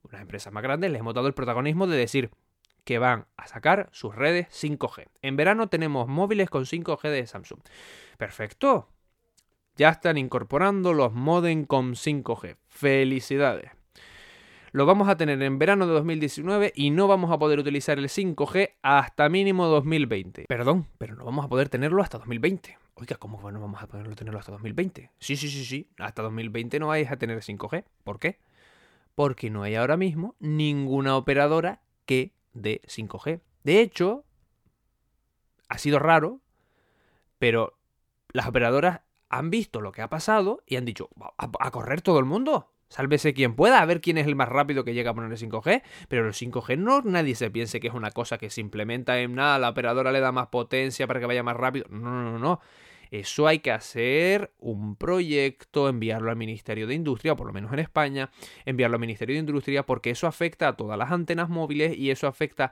unas 0.03 0.23
empresas 0.23 0.53
más 0.53 0.63
grandes, 0.63 0.91
les 0.91 1.01
hemos 1.01 1.15
dado 1.15 1.27
el 1.27 1.35
protagonismo 1.35 1.87
de 1.87 1.97
decir 1.97 2.31
que 2.85 2.99
van 2.99 3.27
a 3.37 3.47
sacar 3.47 3.89
sus 3.93 4.15
redes 4.15 4.49
5G. 4.49 5.09
En 5.23 5.37
verano 5.37 5.69
tenemos 5.69 6.09
móviles 6.09 6.49
con 6.49 6.65
5G 6.65 7.11
de 7.11 7.27
Samsung. 7.27 7.61
Perfecto. 8.17 8.89
Ya 9.77 9.91
están 9.91 10.19
incorporando 10.19 10.93
los 10.93 11.13
modem 11.13 11.65
con 11.65 11.95
5G. 11.95 12.57
Felicidades. 12.69 13.80
Lo 14.73 14.87
vamos 14.87 15.09
a 15.09 15.17
tener 15.17 15.43
en 15.43 15.59
verano 15.59 15.87
de 15.87 15.93
2019 15.95 16.73
y 16.75 16.91
no 16.91 17.09
vamos 17.09 17.31
a 17.31 17.39
poder 17.39 17.59
utilizar 17.59 17.99
el 17.99 18.09
5G 18.09 18.75
hasta 18.83 19.29
mínimo 19.29 19.67
2020. 19.67 20.45
Perdón, 20.49 20.87
pero 20.99 21.17
no 21.17 21.25
vamos 21.25 21.45
a 21.45 21.49
poder 21.49 21.69
tenerlo 21.69 22.03
hasta 22.03 22.19
2020. 22.19 22.79
Oiga, 22.95 23.17
¿cómo 23.17 23.51
no 23.51 23.61
vamos 23.61 23.83
a 23.83 23.87
poder 23.87 24.15
tenerlo 24.15 24.39
hasta 24.39 24.53
2020? 24.53 25.11
Sí, 25.19 25.37
sí, 25.37 25.49
sí, 25.49 25.65
sí. 25.65 25.89
Hasta 25.99 26.23
2020 26.23 26.79
no 26.79 26.89
vais 26.89 27.11
a 27.11 27.17
tener 27.17 27.39
5G. 27.39 27.85
¿Por 28.05 28.19
qué? 28.19 28.39
Porque 29.15 29.51
no 29.51 29.63
hay 29.63 29.75
ahora 29.75 29.97
mismo 29.97 30.35
ninguna 30.39 31.17
operadora 31.17 31.81
que 32.07 32.33
dé 32.53 32.81
5G. 32.87 33.41
De 33.65 33.81
hecho, 33.81 34.25
ha 35.69 35.79
sido 35.79 35.99
raro, 35.99 36.41
pero 37.39 37.79
las 38.33 38.47
operadoras 38.47 39.01
han 39.29 39.51
visto 39.51 39.81
lo 39.81 39.93
que 39.93 40.03
ha 40.03 40.09
pasado 40.09 40.63
y 40.67 40.77
han 40.77 40.85
dicho, 40.85 41.09
a, 41.39 41.71
correr 41.71 42.03
todo 42.03 42.19
el 42.19 42.25
mundo. 42.25 42.73
Sálvese 42.91 43.33
quien 43.33 43.55
pueda, 43.55 43.81
a 43.81 43.87
ver 43.87 44.01
quién 44.01 44.19
es 44.19 44.27
el 44.27 44.35
más 44.35 44.49
rápido 44.49 44.85
que 44.85 44.95
llega 44.95 45.13
a 45.13 45.15
poner 45.15 45.31
el 45.31 45.39
5G. 45.39 45.83
Pero 46.09 46.27
el 46.27 46.35
5G 46.35 46.77
no 46.77 47.01
nadie 47.03 47.37
se 47.37 47.51
piense 47.51 47.79
que 47.79 47.87
es 47.87 47.95
una 47.95 48.11
cosa 48.11 48.37
que 48.37 48.51
se 48.51 48.61
implementa 48.61 49.21
en 49.21 49.37
nada, 49.37 49.59
la 49.61 49.71
operadora 49.71 50.11
le 50.11 50.21
da 50.21 50.33
más 50.33 50.49
potencia 50.49 51.07
para 51.07 51.21
que 51.21 51.27
vaya 51.27 51.45
más 51.45 51.57
rápido. 51.57 51.87
No, 51.89 52.01
no, 52.01 52.33
no, 52.33 52.39
no. 52.39 52.61
Eso 53.13 53.49
hay 53.49 53.59
que 53.59 53.73
hacer 53.73 54.53
un 54.59 54.95
proyecto, 54.95 55.89
enviarlo 55.89 56.31
al 56.31 56.37
Ministerio 56.37 56.87
de 56.87 56.95
Industria, 56.95 57.35
por 57.35 57.47
lo 57.47 57.53
menos 57.53 57.73
en 57.73 57.81
España, 57.81 58.31
enviarlo 58.65 58.97
al 58.97 59.01
Ministerio 59.01 59.35
de 59.35 59.41
Industria, 59.41 59.85
porque 59.85 60.11
eso 60.11 60.29
afecta 60.29 60.69
a 60.69 60.77
todas 60.77 60.97
las 60.97 61.11
antenas 61.11 61.49
móviles 61.49 61.97
y 61.97 62.11
eso 62.11 62.29
afecta 62.29 62.71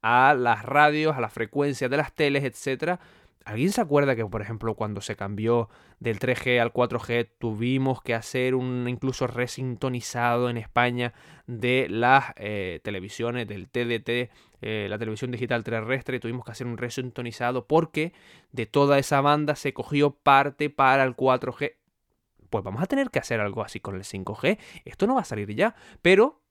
a 0.00 0.34
las 0.34 0.64
radios, 0.64 1.16
a 1.16 1.20
las 1.20 1.32
frecuencias 1.32 1.90
de 1.90 1.96
las 1.96 2.12
teles, 2.12 2.44
etcétera 2.44 3.00
¿Alguien 3.46 3.72
se 3.72 3.80
acuerda 3.80 4.14
que, 4.14 4.26
por 4.26 4.42
ejemplo, 4.42 4.74
cuando 4.74 5.00
se 5.00 5.16
cambió 5.16 5.70
del 5.98 6.18
3G 6.18 6.60
al 6.60 6.72
4G, 6.72 7.30
tuvimos 7.38 8.02
que 8.02 8.14
hacer 8.14 8.54
un 8.54 8.86
incluso 8.86 9.26
resintonizado 9.26 10.50
en 10.50 10.58
España 10.58 11.14
de 11.46 11.86
las 11.88 12.34
eh, 12.36 12.80
televisiones, 12.84 13.48
del 13.48 13.68
TDT, 13.68 14.30
eh, 14.60 14.86
la 14.90 14.98
televisión 14.98 15.30
digital 15.30 15.64
terrestre, 15.64 16.20
tuvimos 16.20 16.44
que 16.44 16.52
hacer 16.52 16.66
un 16.66 16.76
resintonizado 16.76 17.66
porque 17.66 18.12
de 18.52 18.66
toda 18.66 18.98
esa 18.98 19.22
banda 19.22 19.56
se 19.56 19.72
cogió 19.72 20.10
parte 20.10 20.68
para 20.68 21.02
el 21.04 21.16
4G. 21.16 21.76
Pues 22.50 22.62
vamos 22.62 22.82
a 22.82 22.86
tener 22.86 23.08
que 23.10 23.20
hacer 23.20 23.40
algo 23.40 23.62
así 23.62 23.80
con 23.80 23.94
el 23.94 24.02
5G. 24.02 24.58
Esto 24.84 25.06
no 25.06 25.14
va 25.14 25.22
a 25.22 25.24
salir 25.24 25.54
ya, 25.54 25.74
pero 26.02 26.42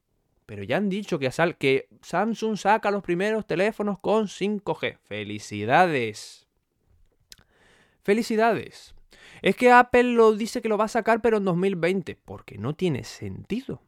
pero 0.48 0.64
ya 0.64 0.78
han 0.78 0.90
dicho 0.90 1.20
que, 1.20 1.30
que 1.60 1.90
Samsung 2.02 2.58
saca 2.58 2.90
los 2.90 3.04
primeros 3.04 3.46
teléfonos 3.46 4.00
con 4.00 4.26
5G. 4.26 4.98
¡Felicidades! 4.98 6.49
Felicidades. 8.10 8.96
Es 9.44 9.56
que 9.56 9.72
Apple 9.72 10.16
lo 10.16 10.34
dice 10.34 10.64
que 10.64 10.68
lo 10.68 10.80
va 10.80 10.86
a 10.86 10.88
sacar 10.88 11.22
pero 11.22 11.38
en 11.38 11.46
2020, 11.46 12.16
porque 12.16 12.58
no 12.58 12.74
tiene 12.74 13.04
sentido. 13.04 13.84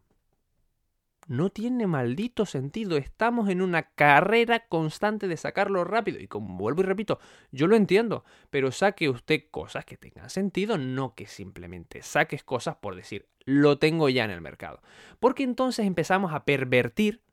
No 1.26 1.50
tiene 1.50 1.88
maldito 1.88 2.46
sentido. 2.46 2.98
Estamos 2.98 3.50
en 3.50 3.64
una 3.64 3.82
carrera 3.82 4.68
constante 4.68 5.28
de 5.28 5.38
sacarlo 5.38 5.86
rápido. 5.86 6.20
Y 6.20 6.28
como 6.28 6.56
vuelvo 6.56 6.82
y 6.82 6.86
repito, 6.86 7.18
yo 7.52 7.66
lo 7.66 7.76
entiendo, 7.76 8.24
pero 8.52 8.72
saque 8.72 9.10
usted 9.10 9.46
cosas 9.50 9.86
que 9.86 9.98
tengan 9.98 10.30
sentido, 10.30 10.78
no 10.78 11.16
que 11.16 11.26
simplemente 11.26 12.04
saques 12.04 12.44
cosas 12.44 12.76
por 12.76 12.96
decir, 12.96 13.28
lo 13.46 13.80
tengo 13.80 14.08
ya 14.08 14.24
en 14.24 14.30
el 14.30 14.42
mercado. 14.42 14.84
Porque 15.20 15.42
entonces 15.42 15.88
empezamos 15.88 16.32
a 16.32 16.46
pervertir 16.46 17.24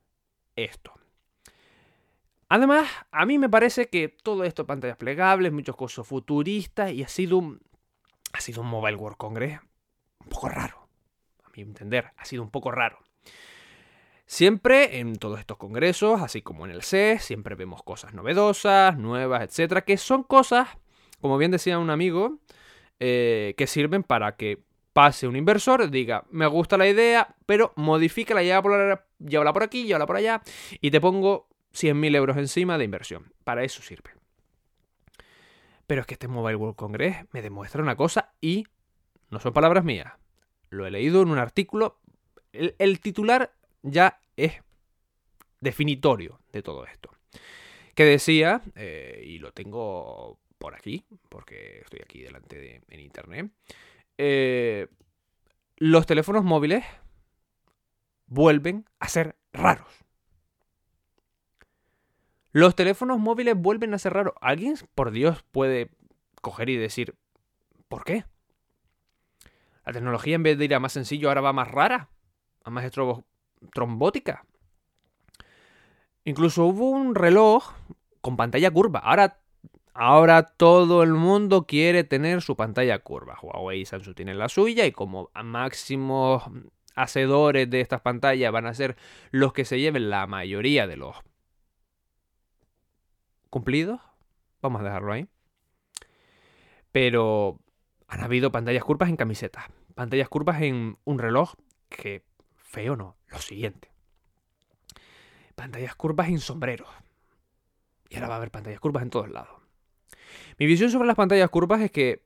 esto. 0.57 0.95
Además, 2.49 2.89
a 3.11 3.27
mí 3.27 3.39
me 3.39 3.49
parece 3.49 3.89
que 3.89 4.09
todo 4.09 4.45
esto, 4.45 4.67
pantallas 4.67 4.97
plegables, 4.97 5.53
muchos 5.53 5.77
cosas 5.77 6.07
futuristas, 6.07 6.93
y 6.93 7.03
ha 7.03 7.09
sido 7.09 7.37
un, 7.37 7.61
ha 8.33 8.41
sido 8.41 8.63
un 8.63 8.69
Mobile 8.69 8.97
World 8.97 9.19
Congress 9.19 9.61
un 10.21 10.29
poco 10.29 10.49
raro. 10.49 10.89
A 11.45 11.51
mi 11.55 11.63
entender, 11.63 12.13
ha 12.17 12.25
sido 12.25 12.43
un 12.43 12.51
poco 12.51 12.71
raro. 12.71 12.99
Siempre 14.25 14.99
en 14.99 15.17
todos 15.17 15.41
estos 15.41 15.57
congresos, 15.57 16.21
así 16.21 16.43
como 16.43 16.67
en 16.67 16.73
el 16.73 16.83
CES, 16.83 17.23
siempre 17.23 17.55
vemos 17.55 17.83
cosas 17.83 18.13
novedosas, 18.13 18.99
nuevas, 18.99 19.43
etcétera, 19.43 19.83
que 19.83 19.97
son 19.97 20.23
cosas, 20.23 20.69
como 21.21 21.39
bien 21.39 21.51
decía 21.51 21.79
un 21.79 21.89
amigo, 21.91 22.39
eh, 23.01 23.55
que 23.57 23.67
sirven 23.67 24.03
para 24.03 24.37
que 24.37 24.63
pase 24.93 25.29
un 25.29 25.37
inversor, 25.37 25.91
diga, 25.91 26.25
me 26.31 26.47
gusta 26.47 26.77
la 26.77 26.89
idea, 26.89 27.37
pero 27.47 27.73
modifícala, 27.77 28.43
llévala 28.43 28.63
por, 28.63 29.53
por 29.55 29.63
aquí, 29.63 29.85
llévala 29.85 30.07
por 30.07 30.17
allá, 30.17 30.43
y 30.81 30.91
te 30.91 31.01
pongo 31.01 31.49
100.000 31.75 32.17
euros 32.17 32.37
encima 32.37 32.79
de 32.79 32.85
inversión. 32.85 33.33
Para 33.45 33.65
eso 33.65 33.83
sirve. 33.83 34.11
Pero 35.87 36.03
es 36.03 36.07
que 36.07 36.15
este 36.15 36.29
Mobile 36.29 36.57
World 36.57 36.77
Congress 36.77 37.27
me 37.33 37.43
demuestra 37.43 37.83
una 37.83 37.97
cosa 37.97 38.35
y 38.41 38.67
no 39.31 39.41
son 39.41 39.53
palabras 39.53 39.85
mías. 39.85 40.13
Lo 40.71 40.87
he 40.87 40.91
leído 40.91 41.23
en 41.23 41.31
un 41.31 41.39
artículo. 41.39 42.01
El, 42.53 43.01
titular 43.01 43.55
ya 43.83 44.21
es 44.37 44.55
definitorio 45.61 46.41
de 46.53 46.63
todo 46.63 46.85
esto. 46.85 47.11
Que 47.95 48.05
decía, 48.05 48.63
eh, 48.75 49.23
y 49.25 49.39
lo 49.39 49.53
tengo 49.53 50.39
por 50.59 50.75
aquí, 50.75 51.05
porque 51.29 51.81
estoy 51.81 52.01
aquí 52.03 52.21
delante 52.21 52.59
de, 52.59 52.83
en 52.89 53.01
internet, 53.01 53.51
eh, 54.19 54.89
los 55.77 56.07
teléfonos 56.07 56.45
móviles 56.45 56.85
vuelven 58.27 58.85
a 58.99 59.09
ser 59.09 59.37
raros. 59.53 59.89
Los 62.53 62.75
teléfonos 62.75 63.19
móviles 63.19 63.55
vuelven 63.57 63.95
a 63.95 63.99
ser 63.99 64.15
raros. 64.15 64.35
¿Alguien, 64.41 64.77
por 64.95 65.11
Dios, 65.11 65.45
puede 65.51 65.91
coger 66.41 66.71
y 66.71 66.77
decir, 66.77 67.15
¿por 67.89 68.05
qué? 68.05 68.25
La 69.85 69.93
tecnología 69.93 70.35
en 70.35 70.43
vez 70.43 70.59
de 70.59 70.65
ir 70.65 70.75
a 70.75 70.81
más 70.81 70.93
sencillo 70.93 71.29
ahora 71.29 71.41
va 71.41 71.53
más 71.53 71.71
rara, 71.71 72.09
a 72.65 72.71
más 72.71 72.91
trombótica. 73.73 74.45
Incluso 76.25 76.67
hubo 76.67 76.91
un 76.91 77.15
reloj 77.15 77.73
con 78.21 78.37
pantalla 78.37 78.71
curva. 78.71 79.01
Ahora, 79.01 79.41
ahora 79.95 80.43
todo 80.43 81.03
el 81.03 81.13
mundo 81.15 81.67
quiere 81.67 82.05
tener 82.05 82.43
su 82.43 82.57
pantalla 82.57 82.99
curva. 82.99 83.39
Huawei 83.41 83.81
y 83.81 83.87
Samsung 83.87 84.15
tienen 84.15 84.39
la 84.39 84.49
suya 84.49 84.85
y 84.85 84.93
como 84.93 85.31
máximos 85.43 86.43
hacedores 86.95 87.71
de 87.71 87.81
estas 87.81 88.01
pantallas 88.01 88.53
van 88.53 88.67
a 88.67 88.75
ser 88.75 88.97
los 89.31 89.53
que 89.53 89.65
se 89.65 89.81
lleven 89.81 90.11
la 90.11 90.27
mayoría 90.27 90.87
de 90.87 90.97
los 90.97 91.17
cumplidos. 93.49 94.01
Vamos 94.61 94.81
a 94.81 94.85
dejarlo 94.85 95.13
ahí. 95.13 95.29
Pero 96.93 97.61
han 98.07 98.23
habido 98.23 98.51
pantallas 98.51 98.85
curvas 98.85 99.09
en 99.11 99.17
camisetas, 99.17 99.67
pantallas 99.95 100.29
curvas 100.29 100.63
en 100.63 100.99
un 101.05 101.19
reloj 101.19 101.55
que 101.89 102.25
feo 102.57 102.97
no, 102.97 103.17
lo 103.29 103.39
siguiente. 103.39 103.91
Pantallas 105.55 105.95
curvas 105.95 106.29
en 106.29 106.39
sombreros. 106.39 106.89
Y 108.09 108.15
ahora 108.15 108.29
va 108.29 108.35
a 108.35 108.37
haber 108.39 108.51
pantallas 108.51 108.81
curvas 108.81 109.03
en 109.03 109.11
todos 109.11 109.31
lados. 109.31 109.61
Mi 110.59 110.67
visión 110.67 110.91
sobre 110.91 111.07
las 111.07 111.17
pantallas 111.17 111.51
curvas 111.51 111.81
es 111.83 111.91
que 111.91 112.25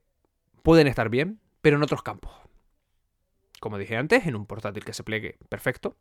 pueden 0.61 0.87
estar 0.87 1.09
bien, 1.09 1.39
pero 1.61 1.75
en 1.75 1.83
otros 1.83 2.03
campos. 2.03 2.31
Como 3.59 3.77
dije 3.77 3.97
antes, 3.97 4.25
en 4.25 4.35
un 4.35 4.45
portátil 4.45 4.85
que 4.85 4.93
se 4.93 5.03
pliegue 5.03 5.37
perfecto. 5.49 5.97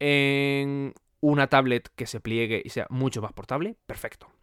En 0.00 0.94
una 1.20 1.48
tablet 1.48 1.88
que 1.94 2.06
se 2.06 2.20
pliegue 2.20 2.62
y 2.64 2.70
sea 2.70 2.86
mucho 2.90 3.22
más 3.22 3.32
portable, 3.32 3.76
perfecto 3.86 4.35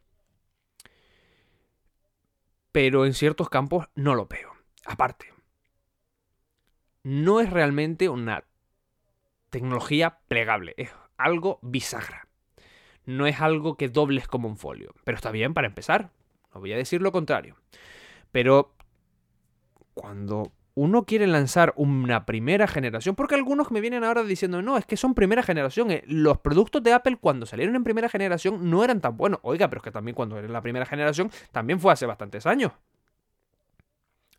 pero 2.73 3.05
en 3.05 3.13
ciertos 3.13 3.49
campos 3.49 3.87
no 3.95 4.15
lo 4.15 4.25
veo. 4.25 4.51
Aparte, 4.85 5.31
no 7.03 7.39
es 7.39 7.49
realmente 7.49 8.09
una 8.09 8.43
tecnología 9.49 10.19
plegable, 10.27 10.73
es 10.75 10.89
algo 11.15 11.59
bisagra. 11.61 12.27
No 13.05 13.27
es 13.27 13.39
algo 13.41 13.77
que 13.77 13.89
dobles 13.89 14.27
como 14.27 14.47
un 14.47 14.57
folio, 14.57 14.95
pero 15.03 15.15
está 15.15 15.31
bien 15.31 15.53
para 15.53 15.67
empezar. 15.67 16.09
No 16.53 16.61
voy 16.61 16.73
a 16.73 16.77
decir 16.77 17.01
lo 17.01 17.11
contrario. 17.11 17.57
Pero 18.31 18.73
cuando 19.93 20.51
uno 20.75 21.05
quiere 21.05 21.27
lanzar 21.27 21.73
una 21.75 22.25
primera 22.25 22.67
generación, 22.67 23.15
porque 23.15 23.35
algunos 23.35 23.71
me 23.71 23.81
vienen 23.81 24.03
ahora 24.03 24.23
diciendo, 24.23 24.61
no, 24.61 24.77
es 24.77 24.85
que 24.85 24.97
son 24.97 25.13
primera 25.13 25.43
generación. 25.43 25.91
Eh, 25.91 26.03
los 26.07 26.39
productos 26.39 26.81
de 26.81 26.93
Apple 26.93 27.17
cuando 27.17 27.45
salieron 27.45 27.75
en 27.75 27.83
primera 27.83 28.09
generación 28.09 28.69
no 28.69 28.83
eran 28.83 28.99
tan 28.99 29.15
buenos. 29.15 29.39
Oiga, 29.43 29.69
pero 29.69 29.79
es 29.79 29.83
que 29.83 29.91
también 29.91 30.15
cuando 30.15 30.37
era 30.37 30.47
la 30.47 30.61
primera 30.61 30.85
generación, 30.85 31.31
también 31.51 31.79
fue 31.79 31.93
hace 31.93 32.05
bastantes 32.05 32.45
años. 32.45 32.71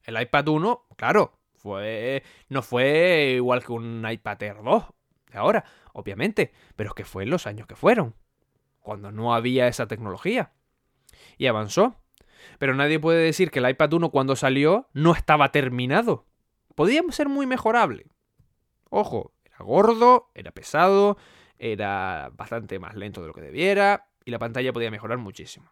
El 0.02 0.20
iPad 0.20 0.48
1, 0.48 0.86
claro, 0.96 1.38
fue 1.54 2.22
no 2.48 2.62
fue 2.62 3.34
igual 3.36 3.64
que 3.64 3.72
un 3.72 4.06
iPad 4.08 4.42
Air 4.42 4.62
2 4.62 4.84
de 5.32 5.38
ahora, 5.38 5.64
obviamente, 5.92 6.52
pero 6.76 6.90
es 6.90 6.94
que 6.94 7.04
fue 7.04 7.22
en 7.22 7.30
los 7.30 7.46
años 7.46 7.66
que 7.66 7.74
fueron, 7.74 8.14
cuando 8.80 9.10
no 9.10 9.34
había 9.34 9.66
esa 9.66 9.86
tecnología. 9.86 10.52
Y 11.38 11.46
avanzó. 11.46 11.96
Pero 12.58 12.74
nadie 12.74 12.98
puede 12.98 13.24
decir 13.24 13.50
que 13.50 13.58
el 13.58 13.68
iPad 13.68 13.92
1 13.92 14.10
cuando 14.10 14.36
salió 14.36 14.88
no 14.92 15.12
estaba 15.12 15.52
terminado. 15.52 16.26
Podía 16.74 17.02
ser 17.10 17.28
muy 17.28 17.46
mejorable. 17.46 18.06
Ojo, 18.90 19.32
era 19.44 19.58
gordo, 19.58 20.30
era 20.34 20.50
pesado, 20.52 21.16
era 21.58 22.30
bastante 22.34 22.78
más 22.78 22.94
lento 22.94 23.20
de 23.20 23.28
lo 23.28 23.34
que 23.34 23.40
debiera 23.40 24.08
y 24.24 24.30
la 24.30 24.38
pantalla 24.38 24.72
podía 24.72 24.90
mejorar 24.90 25.18
muchísimo. 25.18 25.70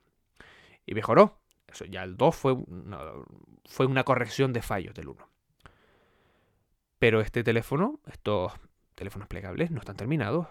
Y 0.86 0.94
mejoró. 0.94 1.40
Eso 1.66 1.84
ya 1.86 2.02
el 2.02 2.16
2 2.16 2.36
fue 2.36 2.52
una, 2.52 2.98
fue 3.64 3.86
una 3.86 4.04
corrección 4.04 4.52
de 4.52 4.62
fallos 4.62 4.94
del 4.94 5.08
1. 5.08 5.28
Pero 6.98 7.20
este 7.20 7.42
teléfono, 7.42 8.00
estos 8.06 8.52
teléfonos 8.94 9.26
plegables 9.26 9.70
no 9.70 9.80
están 9.80 9.96
terminados. 9.96 10.46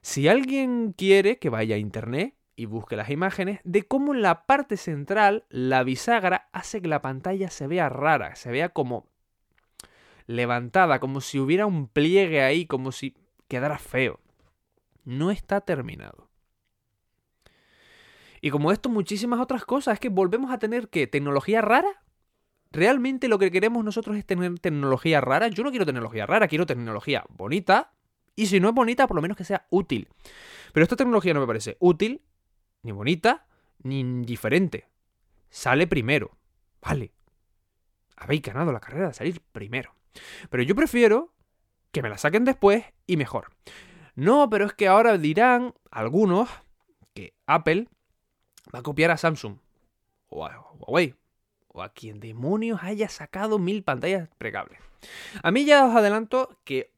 Si 0.00 0.28
alguien 0.28 0.92
quiere 0.92 1.38
que 1.38 1.50
vaya 1.50 1.76
a 1.76 1.78
internet 1.78 2.34
y 2.56 2.66
busque 2.66 2.96
las 2.96 3.10
imágenes 3.10 3.60
de 3.64 3.82
cómo 3.82 4.14
en 4.14 4.22
la 4.22 4.46
parte 4.46 4.76
central 4.76 5.44
la 5.48 5.82
bisagra 5.82 6.48
hace 6.52 6.80
que 6.80 6.88
la 6.88 7.02
pantalla 7.02 7.50
se 7.50 7.66
vea 7.66 7.88
rara, 7.88 8.36
se 8.36 8.50
vea 8.50 8.68
como 8.68 9.08
levantada, 10.26 11.00
como 11.00 11.20
si 11.20 11.38
hubiera 11.38 11.66
un 11.66 11.88
pliegue 11.88 12.42
ahí, 12.42 12.66
como 12.66 12.92
si 12.92 13.16
quedara 13.48 13.78
feo. 13.78 14.20
No 15.04 15.30
está 15.30 15.60
terminado. 15.60 16.28
Y 18.40 18.50
como 18.50 18.72
esto, 18.72 18.88
muchísimas 18.88 19.40
otras 19.40 19.64
cosas. 19.64 19.94
Es 19.94 20.00
que 20.00 20.08
volvemos 20.08 20.50
a 20.50 20.58
tener 20.58 20.88
que 20.88 21.06
tecnología 21.06 21.62
rara. 21.62 22.02
¿Realmente 22.70 23.28
lo 23.28 23.38
que 23.38 23.50
queremos 23.50 23.84
nosotros 23.84 24.16
es 24.16 24.26
tener 24.26 24.58
tecnología 24.58 25.20
rara? 25.20 25.48
Yo 25.48 25.62
no 25.64 25.70
quiero 25.70 25.86
tecnología 25.86 26.26
rara, 26.26 26.48
quiero 26.48 26.66
tecnología 26.66 27.24
bonita. 27.30 27.94
Y 28.36 28.46
si 28.46 28.60
no 28.60 28.68
es 28.68 28.74
bonita, 28.74 29.06
por 29.06 29.14
lo 29.14 29.22
menos 29.22 29.36
que 29.36 29.44
sea 29.44 29.66
útil. 29.70 30.08
Pero 30.72 30.82
esta 30.82 30.96
tecnología 30.96 31.32
no 31.32 31.40
me 31.40 31.46
parece 31.46 31.76
útil, 31.78 32.20
ni 32.84 32.92
bonita, 32.92 33.46
ni 33.82 34.04
diferente. 34.24 34.88
Sale 35.50 35.86
primero. 35.88 36.36
Vale. 36.80 37.12
Habéis 38.16 38.42
ganado 38.42 38.70
la 38.72 38.80
carrera 38.80 39.08
de 39.08 39.14
salir 39.14 39.40
primero. 39.52 39.94
Pero 40.50 40.62
yo 40.62 40.76
prefiero 40.76 41.34
que 41.90 42.02
me 42.02 42.08
la 42.08 42.18
saquen 42.18 42.44
después 42.44 42.84
y 43.06 43.16
mejor. 43.16 43.50
No, 44.14 44.48
pero 44.48 44.66
es 44.66 44.74
que 44.74 44.86
ahora 44.86 45.18
dirán 45.18 45.74
algunos 45.90 46.48
que 47.14 47.34
Apple 47.46 47.88
va 48.72 48.80
a 48.80 48.82
copiar 48.82 49.10
a 49.10 49.16
Samsung 49.16 49.58
o 50.28 50.46
a 50.46 50.60
Huawei 50.78 51.16
o 51.68 51.82
a 51.82 51.88
quien 51.88 52.20
demonios 52.20 52.82
haya 52.82 53.08
sacado 53.08 53.58
mil 53.58 53.82
pantallas 53.82 54.28
plegables. 54.38 54.78
A 55.42 55.50
mí 55.50 55.64
ya 55.64 55.84
os 55.86 55.94
adelanto 55.94 56.56
que 56.64 56.93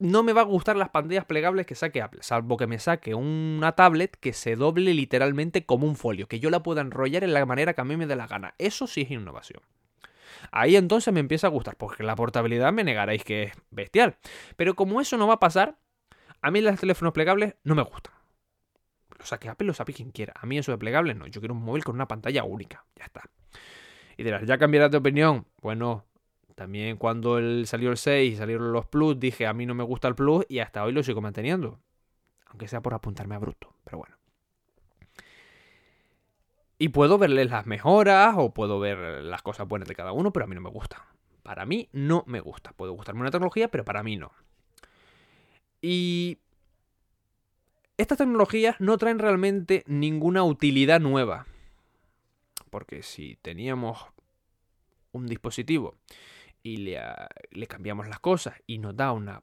no 0.00 0.22
me 0.22 0.32
va 0.32 0.40
a 0.40 0.44
gustar 0.44 0.76
las 0.76 0.88
pantallas 0.88 1.24
plegables 1.24 1.66
que 1.66 1.74
saque 1.74 2.02
Apple, 2.02 2.22
salvo 2.22 2.56
que 2.56 2.66
me 2.66 2.78
saque 2.78 3.14
una 3.14 3.72
tablet 3.72 4.16
que 4.18 4.32
se 4.32 4.56
doble 4.56 4.92
literalmente 4.94 5.64
como 5.64 5.86
un 5.86 5.94
folio, 5.94 6.26
que 6.26 6.40
yo 6.40 6.50
la 6.50 6.62
pueda 6.62 6.80
enrollar 6.80 7.22
en 7.22 7.32
la 7.32 7.46
manera 7.46 7.74
que 7.74 7.80
a 7.80 7.84
mí 7.84 7.96
me 7.96 8.06
dé 8.06 8.16
la 8.16 8.26
gana. 8.26 8.54
Eso 8.58 8.86
sí 8.86 9.02
es 9.02 9.10
innovación. 9.12 9.62
Ahí 10.50 10.74
entonces 10.74 11.14
me 11.14 11.20
empieza 11.20 11.46
a 11.46 11.50
gustar, 11.50 11.76
porque 11.76 12.02
la 12.02 12.16
portabilidad 12.16 12.72
me 12.72 12.82
negaréis 12.82 13.22
que 13.22 13.44
es 13.44 13.52
bestial. 13.70 14.16
Pero 14.56 14.74
como 14.74 15.00
eso 15.00 15.16
no 15.16 15.28
va 15.28 15.34
a 15.34 15.40
pasar, 15.40 15.78
a 16.40 16.50
mí 16.50 16.60
los 16.60 16.80
teléfonos 16.80 17.12
plegables 17.12 17.54
no 17.62 17.74
me 17.74 17.82
gustan 17.82 18.14
lo 19.20 19.26
saque 19.26 19.48
Apple, 19.48 19.66
lo 19.66 19.74
saque 19.74 19.92
quien 19.92 20.10
quiera. 20.10 20.32
A 20.40 20.46
mí 20.46 20.58
eso 20.58 20.72
de 20.72 20.78
plegable 20.78 21.14
no. 21.14 21.26
Yo 21.26 21.40
quiero 21.40 21.54
un 21.54 21.62
móvil 21.62 21.84
con 21.84 21.94
una 21.94 22.08
pantalla 22.08 22.42
única. 22.42 22.84
Ya 22.96 23.04
está. 23.04 23.30
Y 24.16 24.24
dirás, 24.24 24.44
¿ya 24.46 24.58
cambiarás 24.58 24.90
de 24.90 24.96
opinión? 24.96 25.46
Bueno, 25.60 26.06
también 26.60 26.98
cuando 26.98 27.38
salió 27.64 27.90
el 27.90 27.96
6 27.96 28.34
y 28.34 28.36
salieron 28.36 28.70
los 28.70 28.84
Plus, 28.84 29.18
dije, 29.18 29.46
a 29.46 29.54
mí 29.54 29.64
no 29.64 29.74
me 29.74 29.82
gusta 29.82 30.08
el 30.08 30.14
Plus 30.14 30.44
y 30.46 30.58
hasta 30.58 30.84
hoy 30.84 30.92
lo 30.92 31.02
sigo 31.02 31.22
manteniendo. 31.22 31.80
Aunque 32.48 32.68
sea 32.68 32.82
por 32.82 32.92
apuntarme 32.92 33.34
a 33.34 33.38
bruto. 33.38 33.72
Pero 33.82 33.96
bueno. 33.96 34.18
Y 36.76 36.90
puedo 36.90 37.16
verles 37.16 37.48
las 37.48 37.64
mejoras 37.64 38.34
o 38.36 38.52
puedo 38.52 38.78
ver 38.78 38.98
las 39.24 39.40
cosas 39.40 39.66
buenas 39.68 39.88
de 39.88 39.94
cada 39.94 40.12
uno, 40.12 40.34
pero 40.34 40.44
a 40.44 40.48
mí 40.48 40.54
no 40.54 40.60
me 40.60 40.68
gusta. 40.68 41.06
Para 41.42 41.64
mí 41.64 41.88
no 41.92 42.24
me 42.26 42.40
gusta. 42.40 42.74
Puede 42.74 42.92
gustarme 42.92 43.22
una 43.22 43.30
tecnología, 43.30 43.70
pero 43.70 43.86
para 43.86 44.02
mí 44.02 44.18
no. 44.18 44.30
Y 45.80 46.40
estas 47.96 48.18
tecnologías 48.18 48.78
no 48.80 48.98
traen 48.98 49.18
realmente 49.18 49.82
ninguna 49.86 50.44
utilidad 50.44 51.00
nueva. 51.00 51.46
Porque 52.68 53.02
si 53.02 53.38
teníamos 53.40 54.04
un 55.12 55.26
dispositivo 55.26 55.94
y 56.62 56.78
le, 56.78 57.00
le, 57.50 57.66
cambiamos 57.66 58.08
las 58.08 58.20
cosas 58.20 58.54
y 58.66 58.78
nos 58.78 58.96
da 58.96 59.12
una 59.12 59.42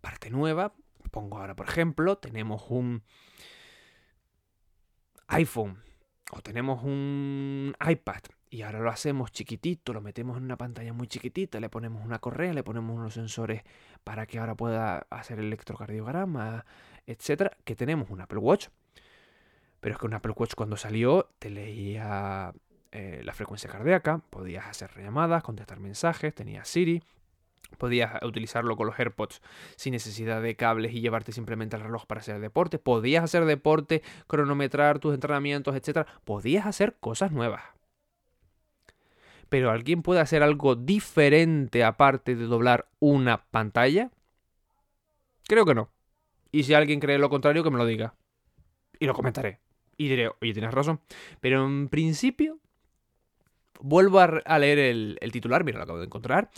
parte 0.00 0.30
nueva, 0.30 0.74
pongo 1.10 1.38
ahora 1.38 1.56
por 1.56 1.68
ejemplo, 1.68 2.18
tenemos 2.18 2.64
un 2.68 3.02
iPhone 5.28 5.82
o 6.30 6.40
tenemos 6.40 6.82
un 6.82 7.74
iPad 7.86 8.22
y 8.48 8.62
ahora 8.62 8.80
lo 8.80 8.90
hacemos 8.90 9.32
chiquitito, 9.32 9.92
lo 9.92 10.00
metemos 10.00 10.36
en 10.36 10.44
una 10.44 10.56
pantalla 10.56 10.92
muy 10.92 11.08
chiquitita, 11.08 11.60
le 11.60 11.68
ponemos 11.68 12.04
una 12.04 12.20
correa, 12.20 12.52
le 12.52 12.62
ponemos 12.62 12.96
unos 12.96 13.14
sensores 13.14 13.62
para 14.04 14.26
que 14.26 14.38
ahora 14.38 14.54
pueda 14.54 15.06
hacer 15.10 15.40
electrocardiograma, 15.40 16.64
etcétera, 17.06 17.56
que 17.64 17.74
tenemos 17.74 18.08
un 18.10 18.20
Apple 18.20 18.38
Watch. 18.38 18.68
Pero 19.80 19.94
es 19.94 20.00
que 20.00 20.06
un 20.06 20.14
Apple 20.14 20.32
Watch 20.36 20.54
cuando 20.54 20.76
salió 20.76 21.28
te 21.38 21.50
leía 21.50 22.52
eh, 22.98 23.20
la 23.24 23.34
frecuencia 23.34 23.68
cardíaca, 23.68 24.22
podías 24.30 24.64
hacer 24.64 24.90
llamadas, 24.96 25.42
contestar 25.42 25.80
mensajes, 25.80 26.34
tenía 26.34 26.64
Siri, 26.64 27.02
podías 27.76 28.22
utilizarlo 28.22 28.74
con 28.74 28.86
los 28.86 28.98
AirPods 28.98 29.42
sin 29.76 29.92
necesidad 29.92 30.40
de 30.40 30.56
cables 30.56 30.94
y 30.94 31.02
llevarte 31.02 31.32
simplemente 31.32 31.76
el 31.76 31.82
reloj 31.82 32.06
para 32.06 32.22
hacer 32.22 32.40
deporte, 32.40 32.78
podías 32.78 33.22
hacer 33.22 33.44
deporte, 33.44 34.02
cronometrar 34.26 34.98
tus 34.98 35.12
entrenamientos, 35.12 35.76
etcétera, 35.76 36.06
podías 36.24 36.64
hacer 36.64 36.96
cosas 36.98 37.32
nuevas. 37.32 37.64
Pero 39.50 39.70
alguien 39.70 40.00
puede 40.00 40.20
hacer 40.20 40.42
algo 40.42 40.74
diferente 40.74 41.84
aparte 41.84 42.34
de 42.34 42.46
doblar 42.46 42.88
una 42.98 43.44
pantalla? 43.44 44.10
Creo 45.46 45.66
que 45.66 45.74
no. 45.74 45.90
Y 46.50 46.62
si 46.62 46.72
alguien 46.72 47.00
cree 47.00 47.18
lo 47.18 47.28
contrario, 47.28 47.62
que 47.62 47.70
me 47.70 47.76
lo 47.76 47.84
diga. 47.84 48.14
Y 48.98 49.04
lo 49.04 49.12
comentaré. 49.12 49.60
Y 49.98 50.08
diré, 50.08 50.30
oye, 50.40 50.54
tienes 50.54 50.72
razón. 50.72 51.00
Pero 51.40 51.66
en 51.66 51.88
principio, 51.88 52.58
vuelvo 53.80 54.20
a, 54.20 54.58
leer 54.58 54.78
el, 54.78 55.32
titular, 55.32 55.64
mira, 55.64 55.78
lo 55.78 55.84
acabo 55.84 55.98
de 55.98 56.06
encontrar 56.06 56.50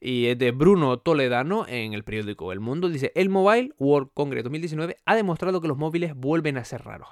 y 0.00 0.26
es 0.26 0.38
de 0.38 0.50
Bruno 0.52 0.98
Toledano 0.98 1.66
en 1.68 1.92
el 1.92 2.04
periódico 2.04 2.52
El 2.52 2.60
Mundo. 2.60 2.88
Dice, 2.88 3.12
el 3.14 3.28
Mobile 3.28 3.72
World 3.78 4.10
Congress 4.14 4.44
2019 4.44 4.96
ha 5.04 5.14
demostrado 5.16 5.60
que 5.60 5.68
los 5.68 5.78
móviles 5.78 6.14
vuelven 6.14 6.58
a 6.58 6.64
ser 6.64 6.84
raros. 6.84 7.08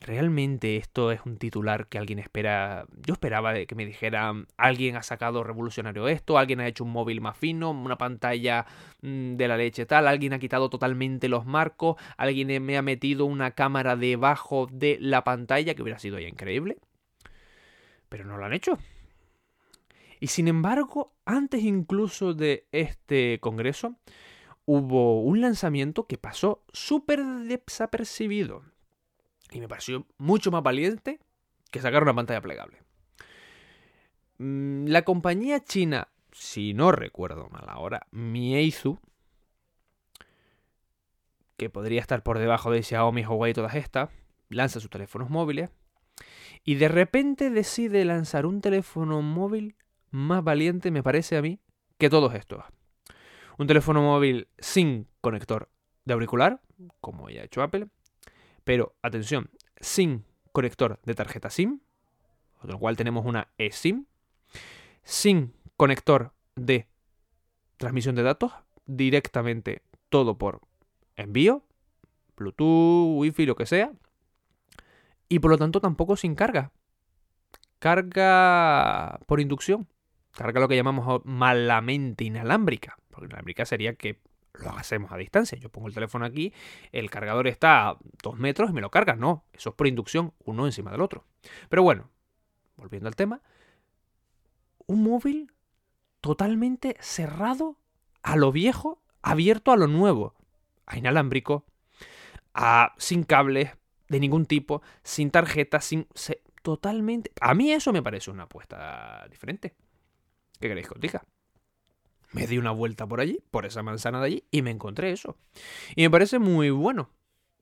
Realmente 0.00 0.76
esto 0.76 1.10
es 1.10 1.20
un 1.26 1.38
titular 1.38 1.88
que 1.88 1.98
alguien 1.98 2.20
espera. 2.20 2.86
Yo 3.04 3.14
esperaba 3.14 3.54
que 3.66 3.74
me 3.74 3.84
dijera, 3.84 4.32
alguien 4.56 4.96
ha 4.96 5.02
sacado 5.02 5.42
revolucionario 5.42 6.06
esto, 6.06 6.38
alguien 6.38 6.60
ha 6.60 6.68
hecho 6.68 6.84
un 6.84 6.92
móvil 6.92 7.20
más 7.20 7.36
fino, 7.36 7.72
una 7.72 7.98
pantalla 7.98 8.64
mm, 9.02 9.34
de 9.34 9.48
la 9.48 9.56
leche 9.56 9.86
tal, 9.86 10.06
alguien 10.06 10.32
ha 10.32 10.38
quitado 10.38 10.70
totalmente 10.70 11.28
los 11.28 11.46
marcos, 11.46 11.96
alguien 12.16 12.64
me 12.64 12.78
ha 12.78 12.82
metido 12.82 13.24
una 13.24 13.50
cámara 13.52 13.96
debajo 13.96 14.68
de 14.70 14.98
la 15.00 15.24
pantalla, 15.24 15.74
que 15.74 15.82
hubiera 15.82 15.98
sido 15.98 16.20
ya 16.20 16.28
increíble. 16.28 16.78
Pero 18.08 18.24
no 18.24 18.36
lo 18.36 18.44
han 18.44 18.52
hecho. 18.52 18.78
Y 20.20 20.28
sin 20.28 20.48
embargo, 20.48 21.12
antes 21.24 21.62
incluso 21.62 22.34
de 22.34 22.66
este 22.72 23.38
congreso, 23.40 23.96
hubo 24.64 25.22
un 25.22 25.40
lanzamiento 25.40 26.06
que 26.06 26.18
pasó 26.18 26.64
súper 26.72 27.24
desapercibido. 27.24 28.62
Y 29.50 29.60
me 29.60 29.68
pareció 29.68 30.06
mucho 30.18 30.50
más 30.50 30.62
valiente 30.62 31.20
que 31.70 31.80
sacar 31.80 32.02
una 32.02 32.14
pantalla 32.14 32.40
plegable. 32.40 32.82
Mm, 34.38 34.86
la 34.86 35.02
compañía 35.02 35.62
china, 35.64 36.08
si 36.32 36.74
no 36.74 36.92
recuerdo 36.92 37.48
mal 37.48 37.64
ahora, 37.68 38.06
Meizu, 38.10 38.98
que 41.56 41.70
podría 41.70 42.00
estar 42.00 42.22
por 42.22 42.38
debajo 42.38 42.70
de 42.70 42.82
Xiaomi, 42.82 43.24
Huawei 43.24 43.50
y 43.50 43.54
todas 43.54 43.74
estas, 43.74 44.10
lanza 44.48 44.80
sus 44.80 44.90
teléfonos 44.90 45.30
móviles 45.30 45.70
y 46.64 46.76
de 46.76 46.88
repente 46.88 47.50
decide 47.50 48.04
lanzar 48.04 48.46
un 48.46 48.60
teléfono 48.60 49.22
móvil 49.22 49.76
más 50.10 50.42
valiente, 50.42 50.90
me 50.90 51.02
parece 51.02 51.36
a 51.36 51.42
mí, 51.42 51.60
que 51.98 52.10
todos 52.10 52.34
estos. 52.34 52.64
Un 53.58 53.66
teléfono 53.66 54.02
móvil 54.02 54.48
sin 54.58 55.06
conector 55.20 55.68
de 56.04 56.14
auricular, 56.14 56.60
como 57.00 57.28
ya 57.28 57.42
ha 57.42 57.44
hecho 57.44 57.62
Apple, 57.62 57.88
pero 58.64 58.94
atención, 59.02 59.50
sin 59.80 60.24
conector 60.52 61.00
de 61.04 61.14
tarjeta 61.14 61.50
SIM, 61.50 61.80
con 62.60 62.70
lo 62.70 62.78
cual 62.78 62.96
tenemos 62.96 63.26
una 63.26 63.48
eSIM, 63.58 64.06
sin 65.02 65.54
conector 65.76 66.32
de 66.56 66.86
transmisión 67.76 68.14
de 68.14 68.22
datos, 68.22 68.52
directamente 68.86 69.82
todo 70.08 70.38
por 70.38 70.60
envío, 71.16 71.64
Bluetooth, 72.36 73.18
Wi-Fi, 73.18 73.46
lo 73.46 73.56
que 73.56 73.66
sea, 73.66 73.92
y 75.28 75.38
por 75.38 75.50
lo 75.50 75.58
tanto 75.58 75.80
tampoco 75.80 76.16
sin 76.16 76.34
carga. 76.34 76.72
Carga 77.78 79.20
por 79.26 79.40
inducción 79.40 79.88
carga 80.38 80.60
lo 80.60 80.68
que 80.68 80.76
llamamos 80.76 81.20
malamente 81.24 82.24
inalámbrica. 82.24 82.96
Porque 83.10 83.26
inalámbrica 83.26 83.66
sería 83.66 83.94
que 83.94 84.20
lo 84.54 84.70
hacemos 84.70 85.12
a 85.12 85.16
distancia. 85.16 85.58
Yo 85.58 85.68
pongo 85.68 85.88
el 85.88 85.94
teléfono 85.94 86.24
aquí, 86.24 86.52
el 86.92 87.10
cargador 87.10 87.48
está 87.48 87.88
a 87.88 87.98
dos 88.22 88.38
metros 88.38 88.70
y 88.70 88.72
me 88.72 88.80
lo 88.80 88.90
carga. 88.90 89.16
No, 89.16 89.44
eso 89.52 89.70
es 89.70 89.74
por 89.74 89.86
inducción, 89.86 90.32
uno 90.44 90.66
encima 90.66 90.92
del 90.92 91.00
otro. 91.00 91.24
Pero 91.68 91.82
bueno, 91.82 92.08
volviendo 92.76 93.08
al 93.08 93.16
tema, 93.16 93.42
un 94.86 95.02
móvil 95.02 95.52
totalmente 96.20 96.96
cerrado 97.00 97.76
a 98.22 98.36
lo 98.36 98.52
viejo, 98.52 99.02
abierto 99.22 99.72
a 99.72 99.76
lo 99.76 99.88
nuevo, 99.88 100.34
a 100.86 100.98
inalámbrico, 100.98 101.64
a 102.54 102.94
sin 102.98 103.24
cables 103.24 103.72
de 104.08 104.20
ningún 104.20 104.46
tipo, 104.46 104.82
sin 105.02 105.30
tarjeta, 105.30 105.80
sin 105.80 106.06
totalmente. 106.62 107.32
A 107.40 107.54
mí 107.54 107.72
eso 107.72 107.92
me 107.92 108.02
parece 108.02 108.30
una 108.30 108.44
apuesta 108.44 109.26
diferente. 109.30 109.74
¿Qué 110.60 110.68
queréis 110.68 110.88
que? 110.88 111.20
Me 112.32 112.46
di 112.46 112.58
una 112.58 112.72
vuelta 112.72 113.06
por 113.06 113.20
allí, 113.20 113.40
por 113.50 113.64
esa 113.64 113.82
manzana 113.82 114.20
de 114.20 114.26
allí, 114.26 114.44
y 114.50 114.62
me 114.62 114.70
encontré 114.70 115.12
eso. 115.12 115.36
Y 115.96 116.02
me 116.02 116.10
parece 116.10 116.38
muy 116.38 116.70
bueno. 116.70 117.10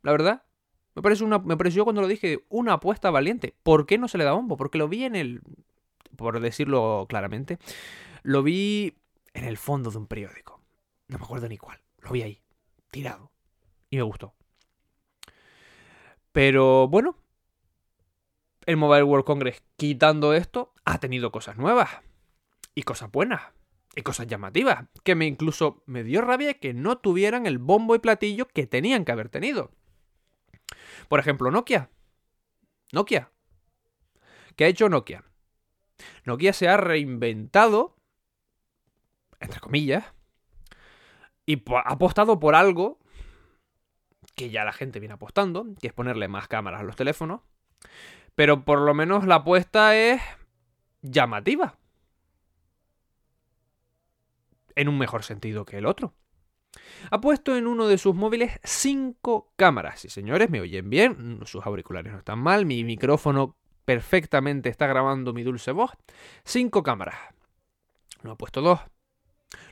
La 0.03 0.13
verdad, 0.13 0.43
me, 0.95 1.03
parece 1.03 1.25
una, 1.25 1.39
me 1.39 1.57
pareció 1.57 1.85
cuando 1.85 2.03
lo 2.03 2.09
dije 2.09 2.45
una 2.49 2.75
apuesta 2.75 3.11
valiente. 3.11 3.55
¿Por 3.63 3.87
qué 3.87 3.99
no 3.99 4.09
se 4.09 4.19
le 4.19 4.25
da 4.25 4.33
bombo? 4.33 4.57
Porque 4.57 4.79
lo 4.79 4.89
vi 4.89 5.05
en 5.05 5.15
el. 5.15 5.43
Por 6.17 6.41
decirlo 6.41 7.07
claramente, 7.09 7.59
lo 8.23 8.43
vi 8.43 8.97
en 9.35 9.45
el 9.45 9.59
fondo 9.59 9.91
de 9.91 9.99
un 9.99 10.07
periódico. 10.07 10.61
No 11.09 11.19
me 11.19 11.25
acuerdo 11.25 11.49
ni 11.49 11.59
cuál. 11.59 11.81
Lo 12.01 12.11
vi 12.11 12.23
ahí, 12.23 12.41
tirado. 12.91 13.31
Y 13.91 13.97
me 13.97 14.03
gustó. 14.03 14.35
Pero 16.37 16.87
bueno, 16.87 17.17
el 18.67 18.77
Mobile 18.77 19.05
World 19.05 19.25
Congress, 19.25 19.63
quitando 19.79 20.35
esto, 20.35 20.75
ha 20.85 20.99
tenido 20.99 21.33
cosas 21.33 21.57
nuevas. 21.57 21.89
Y 22.75 22.83
cosas 22.83 23.11
buenas. 23.11 23.41
Y 23.95 24.03
cosas 24.03 24.27
llamativas. 24.27 24.85
Que 25.03 25.15
me 25.15 25.25
incluso 25.25 25.83
me 25.87 26.05
dio 26.05 26.21
rabia 26.21 26.53
que 26.53 26.75
no 26.75 26.99
tuvieran 26.99 27.47
el 27.47 27.57
bombo 27.57 27.95
y 27.95 28.01
platillo 28.01 28.49
que 28.49 28.67
tenían 28.67 29.07
que 29.07 29.13
haber 29.13 29.31
tenido. 29.31 29.71
Por 31.09 31.21
ejemplo, 31.21 31.51
Nokia. 31.51 31.89
Nokia. 32.93 33.31
¿Qué 34.57 34.67
ha 34.67 34.69
hecho 34.69 34.91
Nokia? 34.91 35.25
Nokia 36.27 36.53
se 36.53 36.69
ha 36.69 36.77
reinventado, 36.77 37.97
entre 39.41 39.61
comillas, 39.61 40.05
y 41.47 41.63
ha 41.75 41.81
apostado 41.91 42.39
por 42.39 42.55
algo 42.55 42.99
que 44.37 44.51
ya 44.51 44.65
la 44.65 44.73
gente 44.73 45.01
viene 45.01 45.15
apostando, 45.15 45.67
que 45.81 45.89
es 45.89 45.93
ponerle 45.93 46.29
más 46.29 46.47
cámaras 46.47 46.81
a 46.81 46.85
los 46.85 46.95
teléfonos. 46.95 47.41
Pero 48.35 48.65
por 48.65 48.81
lo 48.81 48.95
menos 48.95 49.27
la 49.27 49.37
apuesta 49.37 49.97
es 49.97 50.21
llamativa. 51.03 51.79
En 54.75 54.89
un 54.89 54.99
mejor 54.99 55.25
sentido 55.25 55.65
que 55.65 55.79
el 55.79 55.87
otro. 55.87 56.15
Ha 57.11 57.21
puesto 57.23 57.57
en 57.57 57.67
uno 57.67 57.89
de 57.89 57.97
sus 57.97 58.15
móviles 58.15 58.61
cinco 58.63 59.53
cámaras. 59.57 60.05
Y 60.05 60.11
señores, 60.11 60.51
me 60.51 60.61
oyen 60.61 60.91
bien, 60.91 61.41
sus 61.47 61.65
auriculares 61.65 62.13
no 62.13 62.19
están 62.19 62.39
mal, 62.39 62.67
mi 62.67 62.85
micrófono 62.85 63.57
perfectamente 63.87 64.69
está 64.69 64.87
grabando 64.87 65.33
mi 65.33 65.43
dulce 65.45 65.73
voz. 65.73 65.93
Cinco 66.45 66.83
cámaras. 66.83 67.17
No 68.23 68.33
ha 68.33 68.37
puesto 68.37 68.61
dos. 68.61 68.81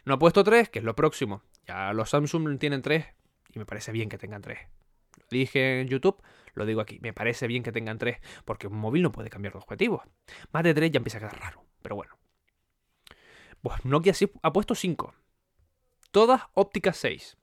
No 0.07 0.15
ha 0.15 0.19
puesto 0.19 0.43
tres, 0.43 0.71
que 0.71 0.79
es 0.79 0.85
lo 0.85 0.95
próximo. 0.95 1.43
Ya 1.67 1.93
los 1.93 2.09
Samsung 2.11 2.59
tienen 2.59 2.81
tres 2.81 3.07
y 3.55 3.59
me 3.59 3.67
parece 3.67 3.93
bien 3.93 4.09
que 4.09 4.19
tengan 4.19 4.43
tres. 4.43 4.59
Lo 5.17 5.27
dije 5.31 5.81
en 5.81 5.89
YouTube, 5.89 6.23
lo 6.55 6.67
digo 6.67 6.81
aquí. 6.81 6.99
Me 7.01 7.13
parece 7.13 7.47
bien 7.47 7.63
que 7.63 7.73
tengan 7.73 7.99
tres, 7.99 8.19
porque 8.45 8.67
un 8.67 8.77
móvil 8.77 9.03
no 9.03 9.13
puede 9.13 9.31
cambiar 9.31 9.53
de 9.55 9.59
objetivo. 9.59 10.03
Más 10.53 10.63
de 10.65 10.75
tres 10.75 10.91
ya 10.91 10.99
empieza 10.99 11.19
a 11.19 11.21
quedar 11.21 11.41
raro, 11.41 11.65
pero 11.83 11.97
bueno. 11.97 12.19
Pues 13.63 13.85
Nokia 13.85 14.13
sí 14.15 14.31
ha 14.43 14.53
puesto 14.53 14.75
cinco. 14.75 15.15
Todas 16.11 16.43
ópticas 16.55 16.97
6. 16.99 17.37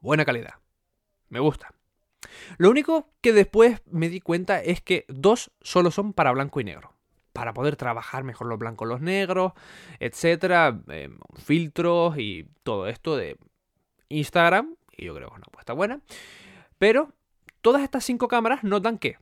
Buena 0.00 0.24
calidad. 0.26 0.54
Me 1.30 1.40
gusta. 1.40 1.74
Lo 2.58 2.70
único 2.70 3.10
que 3.20 3.32
después 3.32 3.80
me 3.86 4.08
di 4.08 4.20
cuenta 4.20 4.60
es 4.60 4.82
que 4.82 5.06
dos 5.08 5.50
solo 5.62 5.90
son 5.90 6.12
para 6.12 6.32
blanco 6.32 6.60
y 6.60 6.64
negro. 6.64 6.94
Para 7.32 7.54
poder 7.54 7.76
trabajar 7.76 8.22
mejor 8.22 8.48
los 8.48 8.58
blancos, 8.58 8.86
los 8.86 9.00
negros, 9.00 9.52
etcétera, 9.98 10.82
em, 10.88 11.18
filtros 11.36 12.18
y 12.18 12.48
todo 12.62 12.86
esto 12.86 13.16
de 13.16 13.38
Instagram. 14.08 14.76
Y 14.96 15.06
yo 15.06 15.14
creo 15.14 15.28
que 15.28 15.34
es 15.34 15.38
una 15.38 15.46
apuesta 15.48 15.72
buena. 15.72 16.00
Pero 16.78 17.12
todas 17.60 17.82
estas 17.82 18.04
cinco 18.04 18.28
cámaras 18.28 18.64
notan 18.64 18.98
que 18.98 19.18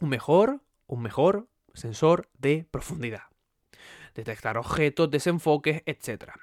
un 0.00 0.08
mejor, 0.08 0.60
un 0.86 1.02
mejor 1.02 1.48
sensor 1.74 2.28
de 2.38 2.66
profundidad. 2.70 3.24
Detectar 4.14 4.58
objetos, 4.58 5.10
desenfoques, 5.10 5.82
etcétera. 5.86 6.34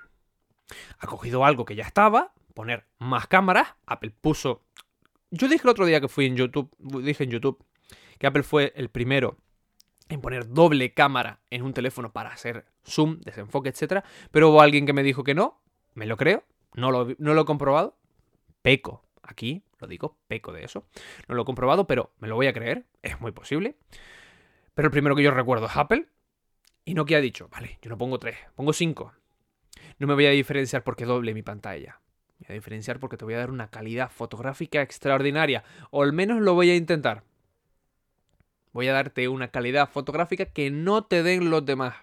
Ha 1.00 1.08
cogido 1.08 1.46
algo 1.46 1.66
que 1.66 1.76
ya 1.76 1.84
estaba, 1.84 2.34
poner 2.54 2.86
más 3.00 3.28
cámaras. 3.28 3.76
Apple 3.86 4.12
puso 4.22 4.64
yo 5.36 5.48
dije 5.48 5.64
el 5.64 5.70
otro 5.70 5.88
día 5.88 6.00
que 6.00 6.08
fui 6.08 6.28
en 6.28 6.36
YouTube, 6.36 6.70
dije 6.78 7.24
en 7.24 7.32
YouTube 7.32 7.66
que 8.20 8.28
Apple 8.28 8.44
fue 8.44 8.72
el 8.76 8.90
primero 8.90 9.38
en 10.08 10.22
poner 10.22 10.48
doble 10.48 10.94
cámara 10.94 11.40
en 11.50 11.64
un 11.64 11.74
teléfono 11.74 12.14
para 12.14 12.32
hacer 12.32 12.66
zoom, 12.86 13.20
desenfoque, 13.22 13.70
etc. 13.70 14.06
Pero 14.30 14.50
hubo 14.50 14.62
alguien 14.62 14.86
que 14.86 14.94
me 14.94 15.02
dijo 15.02 15.24
que 15.24 15.34
no, 15.34 15.60
me 15.96 16.06
lo 16.06 16.18
creo, 16.18 16.44
no 16.76 16.92
lo, 16.92 17.16
no 17.18 17.34
lo 17.34 17.42
he 17.42 17.46
comprobado, 17.46 17.98
peco, 18.64 19.06
aquí 19.22 19.62
lo 19.80 19.88
digo, 19.88 20.18
peco 20.28 20.52
de 20.52 20.64
eso, 20.64 20.88
no 21.28 21.36
lo 21.36 21.44
he 21.44 21.46
comprobado, 21.46 21.86
pero 21.86 22.12
me 22.18 22.28
lo 22.28 22.36
voy 22.36 22.48
a 22.48 22.54
creer, 22.54 22.86
es 23.04 23.22
muy 23.22 23.32
posible. 23.32 23.76
Pero 24.74 24.88
el 24.88 24.92
primero 24.92 25.16
que 25.16 25.22
yo 25.22 25.30
recuerdo 25.30 25.68
es 25.68 25.78
Apple 25.78 26.08
y 26.84 26.96
no 26.96 27.06
que 27.06 27.16
ha 27.16 27.22
dicho, 27.22 27.48
vale, 27.50 27.78
yo 27.84 27.92
no 27.92 27.98
pongo 28.00 28.18
tres, 28.18 28.38
pongo 28.56 28.74
cinco. 28.74 29.14
No 30.00 30.08
me 30.08 30.16
voy 30.16 30.26
a 30.26 30.32
diferenciar 30.32 30.84
porque 30.84 31.06
doble 31.06 31.36
mi 31.36 31.44
pantalla 31.44 32.00
a 32.50 32.54
diferenciar 32.54 33.00
porque 33.00 33.18
te 33.18 33.26
voy 33.26 33.36
a 33.36 33.40
dar 33.40 33.52
una 33.52 33.70
calidad 33.70 34.12
fotográfica 34.12 34.82
extraordinaria. 34.82 35.64
O 35.92 36.04
al 36.04 36.14
menos 36.14 36.42
lo 36.42 36.54
voy 36.54 36.70
a 36.70 36.76
intentar. 36.76 37.24
Voy 38.72 38.88
a 38.88 38.94
darte 38.94 39.28
una 39.28 39.50
calidad 39.50 39.90
fotográfica 39.90 40.46
que 40.46 40.72
no 40.72 41.06
te 41.06 41.24
den 41.24 41.50
los 41.50 41.66
demás. 41.66 41.96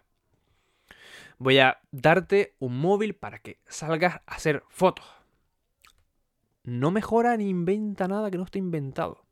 Voy 1.38 1.59
a 1.59 1.81
darte 1.90 2.55
un 2.59 2.79
móvil 2.79 3.14
para 3.14 3.38
que 3.38 3.59
salgas 3.66 4.16
a 4.27 4.35
hacer 4.35 4.62
fotos. 4.68 5.07
No 6.62 6.90
mejora 6.90 7.37
ni 7.37 7.49
inventa 7.49 8.09
nada 8.09 8.31
que 8.31 8.37
no 8.37 8.44
esté 8.44 8.59
inventado. 8.59 9.25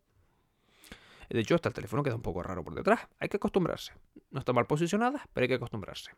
De 1.29 1.41
hecho, 1.41 1.55
hasta 1.55 1.69
el 1.69 1.75
teléfono 1.75 2.03
queda 2.03 2.15
un 2.15 2.23
poco 2.23 2.43
raro 2.43 2.65
por 2.65 2.75
detrás. 2.75 3.01
Hay 3.19 3.29
que 3.29 3.37
acostumbrarse. 3.37 3.93
No 4.31 4.41
está 4.41 4.53
mal 4.53 4.67
posicionada, 4.67 5.29
pero 5.33 5.45
hay 5.45 5.49
que 5.49 5.55
acostumbrarse. 5.55 6.13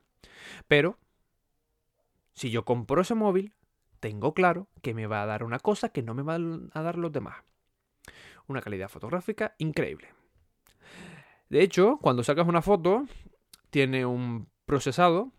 Pero, 0.68 0.98
si 2.32 2.50
yo 2.50 2.64
compro 2.64 3.02
ese 3.02 3.14
móvil, 3.14 3.54
tengo 3.98 4.34
claro 4.34 4.68
que 4.82 4.94
me 4.94 5.06
va 5.06 5.22
a 5.22 5.26
dar 5.26 5.42
una 5.42 5.58
cosa 5.58 5.88
que 5.88 6.02
no 6.02 6.14
me 6.14 6.22
van 6.22 6.70
a 6.74 6.82
dar 6.82 6.96
los 6.96 7.12
demás. 7.12 7.36
Una 8.46 8.62
calidad 8.62 8.88
fotográfica 8.88 9.54
increíble. 9.58 10.08
De 11.48 11.62
hecho, 11.62 11.98
cuando 12.00 12.22
sacas 12.22 12.46
una 12.46 12.62
foto, 12.62 13.04
tiene 13.70 14.06
un 14.06 14.48
procesado, 14.64 15.32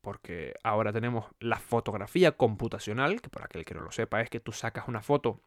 porque 0.00 0.54
ahora 0.62 0.92
tenemos 0.92 1.26
la 1.38 1.58
fotografía 1.58 2.32
computacional, 2.32 3.20
que 3.20 3.28
por 3.28 3.42
aquel 3.42 3.64
que 3.64 3.74
no 3.74 3.80
lo 3.80 3.92
sepa 3.92 4.20
es 4.20 4.30
que 4.30 4.40
tú 4.40 4.52
sacas 4.52 4.88
una 4.88 5.02
foto 5.02 5.40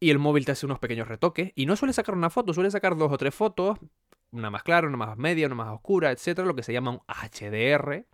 y 0.00 0.10
el 0.10 0.18
móvil 0.18 0.44
te 0.44 0.50
hace 0.52 0.66
unos 0.66 0.80
pequeños 0.80 1.06
retoques, 1.06 1.52
y 1.54 1.66
no 1.66 1.76
suele 1.76 1.92
sacar 1.92 2.16
una 2.16 2.28
foto, 2.28 2.52
suele 2.52 2.72
sacar 2.72 2.96
dos 2.96 3.12
o 3.12 3.18
tres 3.18 3.32
fotos, 3.32 3.78
una 4.32 4.50
más 4.50 4.64
clara, 4.64 4.88
una 4.88 4.96
más 4.96 5.16
media, 5.16 5.46
una 5.46 5.54
más 5.54 5.68
oscura, 5.68 6.10
etcétera, 6.10 6.44
lo 6.44 6.56
que 6.56 6.64
se 6.64 6.72
llama 6.72 6.90
un 6.90 7.00
HDR 7.06 8.04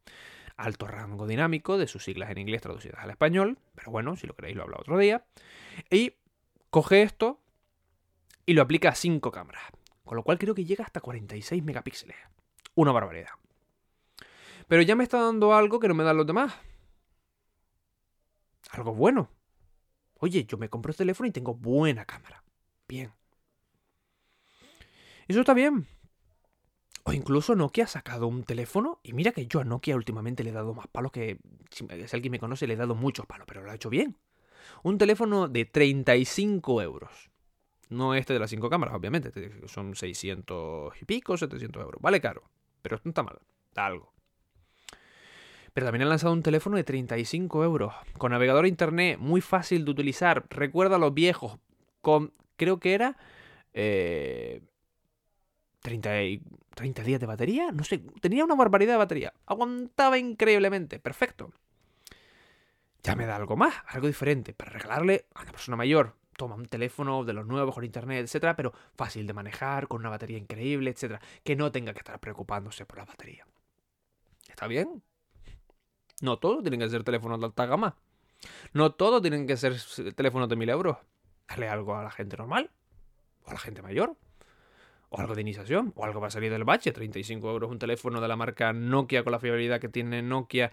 alto 0.59 0.87
rango 0.89 1.27
dinámico, 1.27 1.79
de 1.79 1.87
sus 1.87 2.05
siglas 2.05 2.31
en 2.31 2.39
inglés 2.39 2.61
traducidas 2.61 3.03
al 3.03 3.11
español, 3.11 3.59
pero 3.75 3.91
bueno, 3.91 4.17
si 4.17 4.27
lo 4.27 4.35
queréis 4.35 4.57
lo 4.57 4.65
hablo 4.65 4.77
otro 4.79 4.99
día. 4.99 5.25
Y 5.89 6.17
coge 6.69 7.03
esto 7.03 7.41
y 8.45 8.53
lo 8.53 8.63
aplica 8.63 8.91
a 8.91 8.95
5 8.95 9.31
cámaras, 9.31 9.63
con 10.05 10.17
lo 10.17 10.25
cual 10.25 10.39
creo 10.39 10.55
que 10.55 10.65
llega 10.65 10.85
hasta 10.85 11.01
46 11.01 11.63
megapíxeles. 11.63 12.17
Una 12.75 12.93
barbaridad. 12.93 13.31
Pero 14.69 14.83
ya 14.83 14.95
me 14.95 15.05
está 15.05 15.21
dando 15.21 15.55
algo 15.55 15.81
que 15.81 15.89
no 15.89 15.95
me 15.95 16.05
dan 16.05 16.17
los 16.17 16.27
demás. 16.27 16.55
Algo 18.71 18.95
bueno. 18.95 19.31
Oye, 20.21 20.45
yo 20.45 20.59
me 20.59 20.69
compro 20.69 20.91
el 20.91 20.97
teléfono 20.97 21.27
y 21.27 21.33
tengo 21.33 21.55
buena 21.55 22.05
cámara. 22.05 22.45
Bien. 22.87 23.13
Eso 25.27 25.41
está 25.41 25.55
bien. 25.55 25.87
O 27.05 27.13
incluso 27.13 27.55
Nokia 27.55 27.85
ha 27.85 27.89
sacado 27.89 28.27
un 28.27 28.45
teléfono. 28.45 29.01
Y 29.03 29.15
mira 29.15 29.33
que 29.33 29.47
yo 29.47 29.61
a 29.61 29.65
Nokia 29.65 29.97
últimamente 29.97 30.45
le 30.45 30.51
he 30.51 30.53
dado 30.53 30.75
más 30.75 30.87
palos 30.89 31.13
que. 31.13 31.39
Si 31.71 31.87
alguien 32.13 32.33
me 32.33 32.39
conoce, 32.39 32.67
le 32.67 32.75
he 32.75 32.77
dado 32.77 32.95
muchos 32.95 33.25
palos, 33.27 33.47
pero 33.47 33.63
lo 33.63 33.71
ha 33.71 33.75
hecho 33.75 33.89
bien. 33.89 34.19
Un 34.83 34.99
teléfono 34.99 35.49
de 35.49 35.65
35 35.65 36.83
euros. 36.83 37.31
No 37.89 38.15
este 38.15 38.35
de 38.35 38.39
las 38.39 38.51
5 38.51 38.69
cámaras, 38.69 38.95
obviamente. 38.95 39.33
Son 39.67 39.95
600 39.95 41.01
y 41.01 41.05
pico, 41.07 41.39
700 41.39 41.83
euros. 41.83 42.03
Vale 42.03 42.21
caro. 42.21 42.43
Pero 42.83 43.01
no 43.03 43.11
está 43.11 43.23
mal. 43.23 43.39
Da 43.73 43.87
algo. 43.87 44.18
Pero 45.79 45.87
también 45.87 46.03
han 46.03 46.09
lanzado 46.09 46.33
un 46.33 46.43
teléfono 46.43 46.77
de 46.77 46.83
35 46.83 47.63
euros. 47.63 47.95
Con 48.15 48.33
navegador 48.33 48.65
a 48.65 48.69
internet, 48.69 49.17
muy 49.21 49.41
fácil 49.41 49.85
de 49.85 49.93
utilizar. 49.93 50.45
Recuerda 50.51 50.99
los 50.99 51.15
viejos. 51.15 51.61
Con. 52.01 52.33
Creo 52.57 52.81
que 52.81 52.95
era. 52.95 53.17
Eh, 53.75 54.61
30, 55.83 56.11
30 56.75 57.03
días 57.05 57.21
de 57.21 57.27
batería, 57.27 57.71
no 57.71 57.85
sé, 57.85 57.99
tenía 58.21 58.45
una 58.45 58.57
barbaridad 58.57 58.95
de 58.95 58.99
batería. 58.99 59.33
Aguantaba 59.47 60.19
increíblemente, 60.19 60.99
perfecto. 60.99 61.53
Ya 63.05 63.15
me 63.15 63.27
da 63.27 63.37
algo 63.37 63.57
más, 63.57 63.77
algo 63.87 64.09
diferente, 64.09 64.55
para 64.55 64.73
regalarle 64.73 65.27
a 65.37 65.43
una 65.43 65.53
persona 65.53 65.77
mayor. 65.77 66.17
Toma 66.37 66.57
un 66.57 66.67
teléfono 66.67 67.23
de 67.23 67.35
los 67.35 67.47
nuevos 67.47 67.73
con 67.73 67.85
internet, 67.85 68.25
etcétera, 68.25 68.57
pero 68.57 68.73
fácil 68.97 69.29
de 69.29 69.33
manejar, 69.33 69.87
con 69.87 70.01
una 70.01 70.11
batería 70.11 70.39
increíble, 70.39 70.91
etcétera. 70.91 71.21
Que 71.45 71.55
no 71.55 71.71
tenga 71.71 71.93
que 71.93 72.01
estar 72.01 72.19
preocupándose 72.19 72.85
por 72.85 72.99
la 72.99 73.05
batería. 73.05 73.47
¿Está 74.49 74.67
bien? 74.67 75.05
No 76.21 76.39
todo 76.39 76.63
tienen 76.63 76.81
que 76.81 76.89
ser 76.89 77.05
teléfonos 77.05 77.41
de 77.41 77.47
alta 77.47 77.67
gama. 77.67 77.97
No 78.73 78.93
todo 78.93 79.21
tienen 79.21 79.47
que 79.47 79.57
ser 79.57 79.77
teléfonos 80.15 80.49
de 80.49 80.57
mil 80.57 80.69
euros. 80.69 80.99
Dale 81.49 81.69
algo 81.69 81.97
a 81.97 82.03
la 82.03 82.11
gente 82.11 82.37
normal. 82.37 82.71
O 83.45 83.51
a 83.51 83.55
la 83.55 83.59
gente 83.59 83.83
mayor 83.83 84.17
o 85.11 85.21
algo 85.21 85.35
de 85.35 85.41
iniciación, 85.41 85.93
o 85.97 86.05
algo 86.05 86.21
va 86.21 86.29
a 86.29 86.31
salir 86.31 86.51
del 86.51 86.65
bache. 86.65 86.93
35 86.93 87.51
euros 87.51 87.71
un 87.71 87.79
teléfono 87.79 88.21
de 88.21 88.29
la 88.29 88.37
marca 88.37 88.73
Nokia 88.73 89.23
con 89.25 89.33
la 89.33 89.39
fiabilidad 89.39 89.81
que 89.81 89.89
tiene 89.89 90.23
Nokia, 90.23 90.73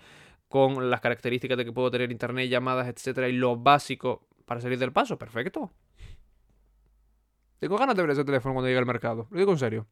con 0.49 0.89
las 0.89 1.01
características 1.01 1.57
de 1.57 1.65
que 1.65 1.71
puedo 1.71 1.89
tener 1.91 2.11
internet, 2.11 2.49
llamadas, 2.49 2.87
etcétera, 2.87 3.29
y 3.29 3.33
lo 3.33 3.57
básico 3.57 4.27
para 4.45 4.61
salir 4.61 4.77
del 4.77 4.91
paso, 4.91 5.17
perfecto. 5.17 5.71
Tengo 7.59 7.77
ganas 7.77 7.95
de 7.95 8.01
ver 8.01 8.11
ese 8.11 8.25
teléfono 8.25 8.53
cuando 8.53 8.67
llegue 8.67 8.79
al 8.79 8.85
mercado, 8.85 9.27
lo 9.31 9.39
digo 9.39 9.51
en 9.51 9.57
serio. 9.57 9.87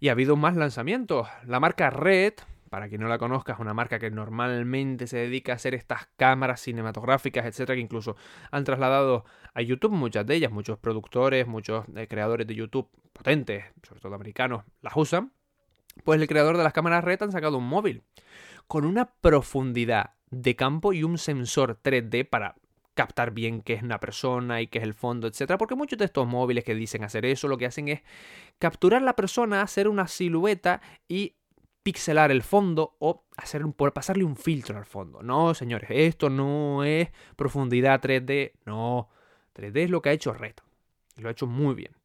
Y 0.00 0.08
ha 0.08 0.12
habido 0.12 0.34
más 0.34 0.56
lanzamientos. 0.56 1.28
La 1.44 1.60
marca 1.60 1.90
Red, 1.90 2.34
para 2.70 2.88
quien 2.88 3.00
no 3.00 3.08
la 3.08 3.18
conozca, 3.18 3.52
es 3.52 3.58
una 3.58 3.74
marca 3.74 3.98
que 3.98 4.10
normalmente 4.10 5.08
se 5.08 5.18
dedica 5.18 5.52
a 5.52 5.56
hacer 5.56 5.74
estas 5.74 6.06
cámaras 6.16 6.60
cinematográficas, 6.60 7.44
etcétera, 7.44 7.74
que 7.74 7.82
incluso 7.82 8.16
han 8.52 8.62
trasladado 8.62 9.24
a 9.52 9.60
YouTube 9.60 9.90
muchas 9.90 10.24
de 10.24 10.36
ellas. 10.36 10.52
Muchos 10.52 10.78
productores, 10.78 11.48
muchos 11.48 11.84
eh, 11.96 12.06
creadores 12.06 12.46
de 12.46 12.54
YouTube 12.54 12.88
potentes, 13.12 13.64
sobre 13.82 14.00
todo 14.00 14.14
americanos, 14.14 14.64
las 14.82 14.96
usan. 14.96 15.32
Pues 16.04 16.20
el 16.20 16.28
creador 16.28 16.56
de 16.56 16.62
las 16.62 16.72
cámaras 16.72 17.02
Red 17.02 17.24
han 17.24 17.32
sacado 17.32 17.58
un 17.58 17.66
móvil 17.66 18.04
con 18.68 18.84
una 18.84 19.14
profundidad 19.20 20.14
de 20.30 20.54
campo 20.54 20.92
y 20.92 21.02
un 21.02 21.18
sensor 21.18 21.80
3D 21.82 22.28
para 22.28 22.54
captar 22.94 23.32
bien 23.32 23.62
qué 23.62 23.74
es 23.74 23.82
una 23.82 23.98
persona 23.98 24.60
y 24.60 24.68
qué 24.68 24.78
es 24.78 24.84
el 24.84 24.94
fondo, 24.94 25.26
etcétera, 25.26 25.58
porque 25.58 25.74
muchos 25.74 25.98
de 25.98 26.04
estos 26.04 26.28
móviles 26.28 26.62
que 26.62 26.74
dicen 26.74 27.02
hacer 27.02 27.24
eso 27.26 27.48
lo 27.48 27.58
que 27.58 27.66
hacen 27.66 27.88
es 27.88 28.02
capturar 28.60 29.02
la 29.02 29.16
persona, 29.16 29.62
hacer 29.62 29.88
una 29.88 30.06
silueta 30.06 30.80
y 31.08 31.34
pixelar 31.82 32.30
el 32.30 32.42
fondo 32.42 32.96
o 32.98 33.24
hacer 33.36 33.64
un, 33.64 33.72
pasarle 33.72 34.24
un 34.24 34.36
filtro 34.36 34.76
al 34.76 34.84
fondo. 34.84 35.22
No, 35.22 35.54
señores, 35.54 35.90
esto 35.90 36.30
no 36.30 36.84
es 36.84 37.10
profundidad 37.36 38.00
3D, 38.00 38.52
no. 38.66 39.08
3D 39.54 39.84
es 39.84 39.90
lo 39.90 40.02
que 40.02 40.10
ha 40.10 40.12
hecho 40.12 40.32
Red. 40.32 40.54
Y 41.16 41.22
lo 41.22 41.28
ha 41.28 41.32
hecho 41.32 41.46
muy 41.46 41.74
bien. 41.74 41.96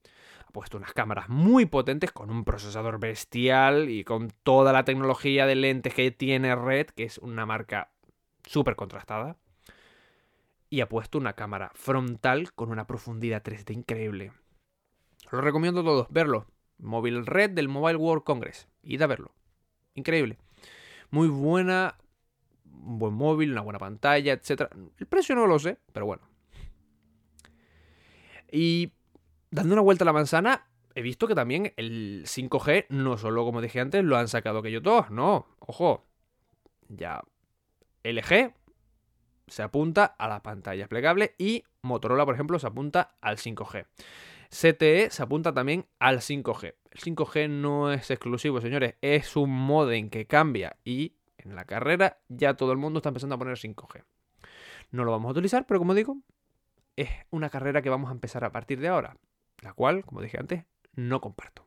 Ha 0.48 0.52
puesto 0.52 0.78
unas 0.78 0.94
cámaras 0.94 1.30
muy 1.30 1.66
potentes 1.66 2.12
con 2.12 2.30
un 2.30 2.46
procesador 2.46 3.00
bestial 3.00 3.90
y 3.90 4.04
con 4.04 4.32
toda 4.44 4.74
la 4.74 4.86
tecnología 4.86 5.46
de 5.46 5.56
lentes 5.56 5.94
que 5.94 6.12
tiene 6.12 6.56
Red, 6.56 6.88
que 6.88 7.04
es 7.04 7.18
una 7.18 7.46
marca 7.46 7.92
súper 8.46 8.76
contrastada. 8.76 9.38
Y 10.70 10.82
ha 10.82 10.90
puesto 10.90 11.18
una 11.18 11.34
cámara 11.34 11.72
frontal 11.76 12.54
con 12.54 12.72
una 12.72 12.88
profundidad 12.88 13.44
3D 13.44 13.74
increíble. 13.74 14.32
Lo 15.32 15.42
recomiendo 15.42 15.82
a 15.82 15.84
todos, 15.84 16.08
verlo. 16.10 16.48
Móvil 16.78 17.26
Red 17.26 17.52
del 17.52 17.70
Mobile 17.70 17.98
World 17.98 18.24
Congress. 18.24 18.68
Id 18.84 19.02
a 19.02 19.08
verlo. 19.08 19.32
Increíble. 19.96 20.38
Muy 21.10 21.28
buena, 21.28 21.98
un 22.66 23.00
buen 23.00 23.14
móvil, 23.14 23.52
una 23.52 23.62
buena 23.62 23.80
pantalla, 23.80 24.34
etc. 24.34 24.70
El 24.98 25.08
precio 25.08 25.36
no 25.36 25.48
lo 25.48 25.58
sé, 25.58 25.80
pero 25.92 26.06
bueno. 26.06 26.24
Y 28.52 28.94
dando 29.50 29.74
una 29.74 29.82
vuelta 29.82 30.04
a 30.04 30.06
la 30.06 30.14
manzana, 30.14 30.68
he 30.94 31.02
visto 31.02 31.28
que 31.28 31.36
también 31.36 31.74
el 31.78 32.24
5G, 32.26 32.88
no 32.90 33.18
solo 33.18 33.44
como 33.44 33.62
dije 33.62 33.80
antes, 33.80 34.04
lo 34.04 34.18
han 34.18 34.28
sacado 34.28 34.60
aquellos 34.60 34.84
dos, 34.84 35.10
no, 35.10 35.48
ojo. 35.60 36.06
Ya 36.88 37.24
LG 38.04 38.54
se 39.48 39.64
apunta 39.64 40.06
a 40.06 40.28
la 40.28 40.42
pantalla 40.44 40.88
plegable 40.88 41.36
y 41.38 41.64
Motorola, 41.82 42.26
por 42.26 42.36
ejemplo, 42.36 42.60
se 42.60 42.68
apunta 42.68 43.16
al 43.22 43.38
5G. 43.38 43.86
CTE 44.56 45.10
se 45.10 45.22
apunta 45.22 45.54
también 45.54 45.86
al 46.00 46.22
5G. 46.22 46.76
El 46.91 47.00
5G 47.02 47.50
no 47.50 47.91
es 47.91 48.10
exclusivo, 48.10 48.62
señores, 48.62 48.96
es 49.02 49.36
un 49.36 49.52
modem 49.52 50.10
que 50.10 50.28
cambia 50.28 50.78
y 50.86 51.18
en 51.38 51.56
la 51.56 51.65
carrera 51.65 52.20
ya 52.30 52.54
todo 52.54 52.72
el 52.72 52.78
mundo 52.78 53.00
está 53.00 53.10
empezando 53.10 53.36
a 53.36 53.38
poner 53.38 53.58
5G. 53.58 54.06
No 54.91 55.04
lo 55.04 55.12
vamos 55.12 55.28
a 55.28 55.32
utilizar, 55.34 55.65
pero 55.68 55.80
como 55.80 55.94
digo, 55.94 56.20
es 56.96 57.10
una 57.32 57.50
carrera 57.50 57.82
que 57.82 57.89
vamos 57.89 58.10
a 58.10 58.13
empezar 58.13 58.46
a 58.46 58.54
partir 58.54 58.80
de 58.80 58.88
ahora, 58.88 59.18
la 59.62 59.74
cual, 59.74 60.06
como 60.06 60.22
dije 60.22 60.39
antes, 60.39 60.63
no 60.94 61.20
comparto. 61.20 61.65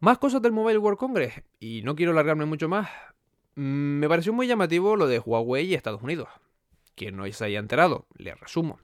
Más 0.00 0.16
cosas 0.16 0.40
del 0.40 0.52
Mobile 0.52 0.78
World 0.78 0.98
Congress, 0.98 1.34
y 1.60 1.82
no 1.82 1.94
quiero 1.94 2.12
alargarme 2.12 2.46
mucho 2.46 2.70
más. 2.70 2.88
Mm, 3.56 3.98
me 3.98 4.08
pareció 4.08 4.32
muy 4.32 4.46
llamativo 4.46 4.96
lo 4.96 5.06
de 5.06 5.18
Huawei 5.18 5.66
y 5.66 5.74
Estados 5.74 6.02
Unidos. 6.02 6.30
Quien 6.94 7.16
no 7.16 7.30
se 7.30 7.44
haya 7.44 7.58
enterado, 7.58 8.06
le 8.16 8.34
resumo 8.34 8.78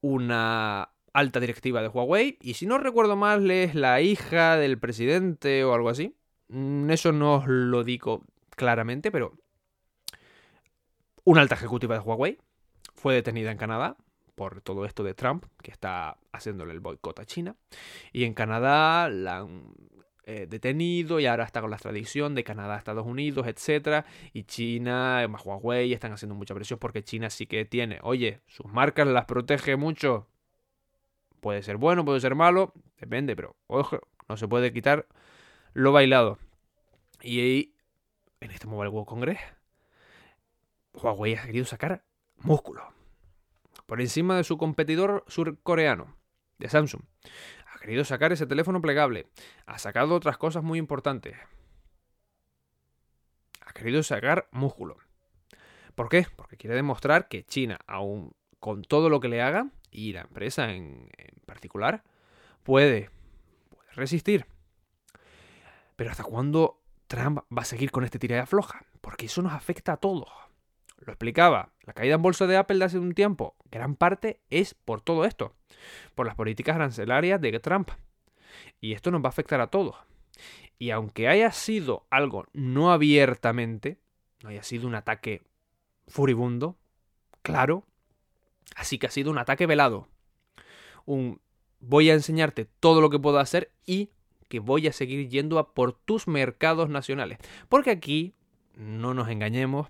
una 0.00 0.90
alta 1.12 1.40
directiva 1.40 1.82
de 1.82 1.88
Huawei 1.88 2.38
y 2.40 2.54
si 2.54 2.66
no 2.66 2.78
recuerdo 2.78 3.16
mal 3.16 3.50
es 3.50 3.74
la 3.74 4.00
hija 4.00 4.56
del 4.56 4.78
presidente 4.78 5.64
o 5.64 5.74
algo 5.74 5.88
así. 5.88 6.16
Mm, 6.48 6.90
eso 6.90 7.12
no 7.12 7.36
os 7.36 7.46
lo 7.46 7.84
digo 7.84 8.24
claramente, 8.56 9.10
pero 9.10 9.32
una 11.24 11.40
alta 11.40 11.54
ejecutiva 11.54 11.94
de 11.94 12.00
Huawei 12.00 12.38
fue 12.94 13.14
detenida 13.14 13.50
en 13.50 13.58
Canadá 13.58 13.96
por 14.34 14.62
todo 14.62 14.84
esto 14.84 15.04
de 15.04 15.14
Trump, 15.14 15.44
que 15.62 15.70
está 15.70 16.16
haciéndole 16.32 16.72
el 16.72 16.80
boicot 16.80 17.18
a 17.20 17.26
China. 17.26 17.56
Y 18.12 18.24
en 18.24 18.34
Canadá 18.34 19.08
la 19.10 19.46
eh, 20.32 20.46
detenido 20.46 21.18
y 21.18 21.26
ahora 21.26 21.42
está 21.42 21.60
con 21.60 21.70
la 21.70 21.76
extradición 21.76 22.36
de 22.36 22.44
Canadá 22.44 22.76
a 22.76 22.78
Estados 22.78 23.04
Unidos, 23.04 23.48
etc. 23.48 24.06
Y 24.32 24.44
China, 24.44 25.26
más 25.28 25.44
Huawei, 25.44 25.92
están 25.92 26.12
haciendo 26.12 26.36
mucha 26.36 26.54
presión 26.54 26.78
porque 26.78 27.02
China 27.02 27.30
sí 27.30 27.46
que 27.46 27.64
tiene, 27.64 27.98
oye, 28.02 28.40
sus 28.46 28.66
marcas 28.66 29.08
las 29.08 29.24
protege 29.24 29.74
mucho. 29.74 30.28
Puede 31.40 31.64
ser 31.64 31.78
bueno, 31.78 32.04
puede 32.04 32.20
ser 32.20 32.36
malo, 32.36 32.72
depende, 33.00 33.34
pero 33.34 33.56
ojo, 33.66 33.98
no 34.28 34.36
se 34.36 34.46
puede 34.46 34.72
quitar 34.72 35.08
lo 35.72 35.90
bailado. 35.90 36.38
Y 37.20 37.74
en 38.38 38.52
este 38.52 38.68
Mobile 38.68 38.90
World 38.90 39.08
Congress, 39.08 39.40
Huawei 40.92 41.34
ha 41.34 41.42
querido 41.42 41.64
sacar 41.64 42.04
músculo. 42.36 42.84
Por 43.86 44.00
encima 44.00 44.36
de 44.36 44.44
su 44.44 44.58
competidor 44.58 45.24
surcoreano, 45.26 46.16
de 46.58 46.68
Samsung. 46.68 47.02
Ha 47.80 47.82
querido 47.82 48.04
sacar 48.04 48.30
ese 48.30 48.46
teléfono 48.46 48.82
plegable. 48.82 49.26
Ha 49.64 49.78
sacado 49.78 50.14
otras 50.14 50.36
cosas 50.36 50.62
muy 50.62 50.78
importantes. 50.78 51.34
Ha 53.62 53.72
querido 53.72 54.02
sacar 54.02 54.48
músculo. 54.50 54.98
¿Por 55.94 56.10
qué? 56.10 56.26
Porque 56.36 56.58
quiere 56.58 56.76
demostrar 56.76 57.28
que 57.28 57.42
China, 57.44 57.78
aún 57.86 58.32
con 58.58 58.82
todo 58.82 59.08
lo 59.08 59.20
que 59.20 59.28
le 59.28 59.40
haga, 59.40 59.70
y 59.90 60.12
la 60.12 60.20
empresa 60.20 60.70
en, 60.70 61.08
particular, 61.46 62.04
puede, 62.64 63.08
puede 63.70 63.90
resistir. 63.92 64.44
Pero 65.96 66.10
¿hasta 66.10 66.22
cuándo 66.22 66.82
Trump 67.06 67.38
va 67.50 67.62
a 67.62 67.64
seguir 67.64 67.90
con 67.90 68.04
este 68.04 68.18
tirada 68.18 68.44
floja? 68.44 68.84
Porque 69.00 69.24
eso 69.24 69.40
nos 69.40 69.54
afecta 69.54 69.94
a 69.94 69.96
todos. 69.96 70.28
Lo 71.00 71.12
explicaba, 71.12 71.72
la 71.82 71.92
caída 71.94 72.16
en 72.16 72.22
bolsa 72.22 72.46
de 72.46 72.56
Apple 72.56 72.78
de 72.78 72.84
hace 72.84 72.98
un 72.98 73.14
tiempo, 73.14 73.56
gran 73.70 73.96
parte 73.96 74.40
es 74.50 74.74
por 74.74 75.00
todo 75.00 75.24
esto, 75.24 75.54
por 76.14 76.26
las 76.26 76.34
políticas 76.34 76.76
arancelarias 76.76 77.40
de 77.40 77.58
Trump. 77.58 77.90
Y 78.80 78.92
esto 78.92 79.10
nos 79.10 79.22
va 79.22 79.26
a 79.26 79.30
afectar 79.30 79.60
a 79.60 79.68
todos. 79.68 79.96
Y 80.78 80.90
aunque 80.90 81.28
haya 81.28 81.52
sido 81.52 82.06
algo 82.10 82.46
no 82.52 82.92
abiertamente, 82.92 83.98
no 84.42 84.50
haya 84.50 84.62
sido 84.62 84.86
un 84.86 84.94
ataque 84.94 85.42
furibundo, 86.06 86.76
claro, 87.42 87.84
así 88.76 88.98
que 88.98 89.06
ha 89.06 89.10
sido 89.10 89.30
un 89.30 89.38
ataque 89.38 89.66
velado. 89.66 90.08
Un 91.06 91.40
voy 91.80 92.10
a 92.10 92.14
enseñarte 92.14 92.66
todo 92.66 93.00
lo 93.00 93.10
que 93.10 93.18
puedo 93.18 93.38
hacer 93.38 93.72
y 93.86 94.10
que 94.48 94.58
voy 94.58 94.86
a 94.86 94.92
seguir 94.92 95.28
yendo 95.28 95.58
a 95.58 95.74
por 95.74 95.92
tus 95.92 96.28
mercados 96.28 96.88
nacionales. 96.88 97.38
Porque 97.68 97.90
aquí, 97.90 98.34
no 98.74 99.14
nos 99.14 99.28
engañemos, 99.28 99.88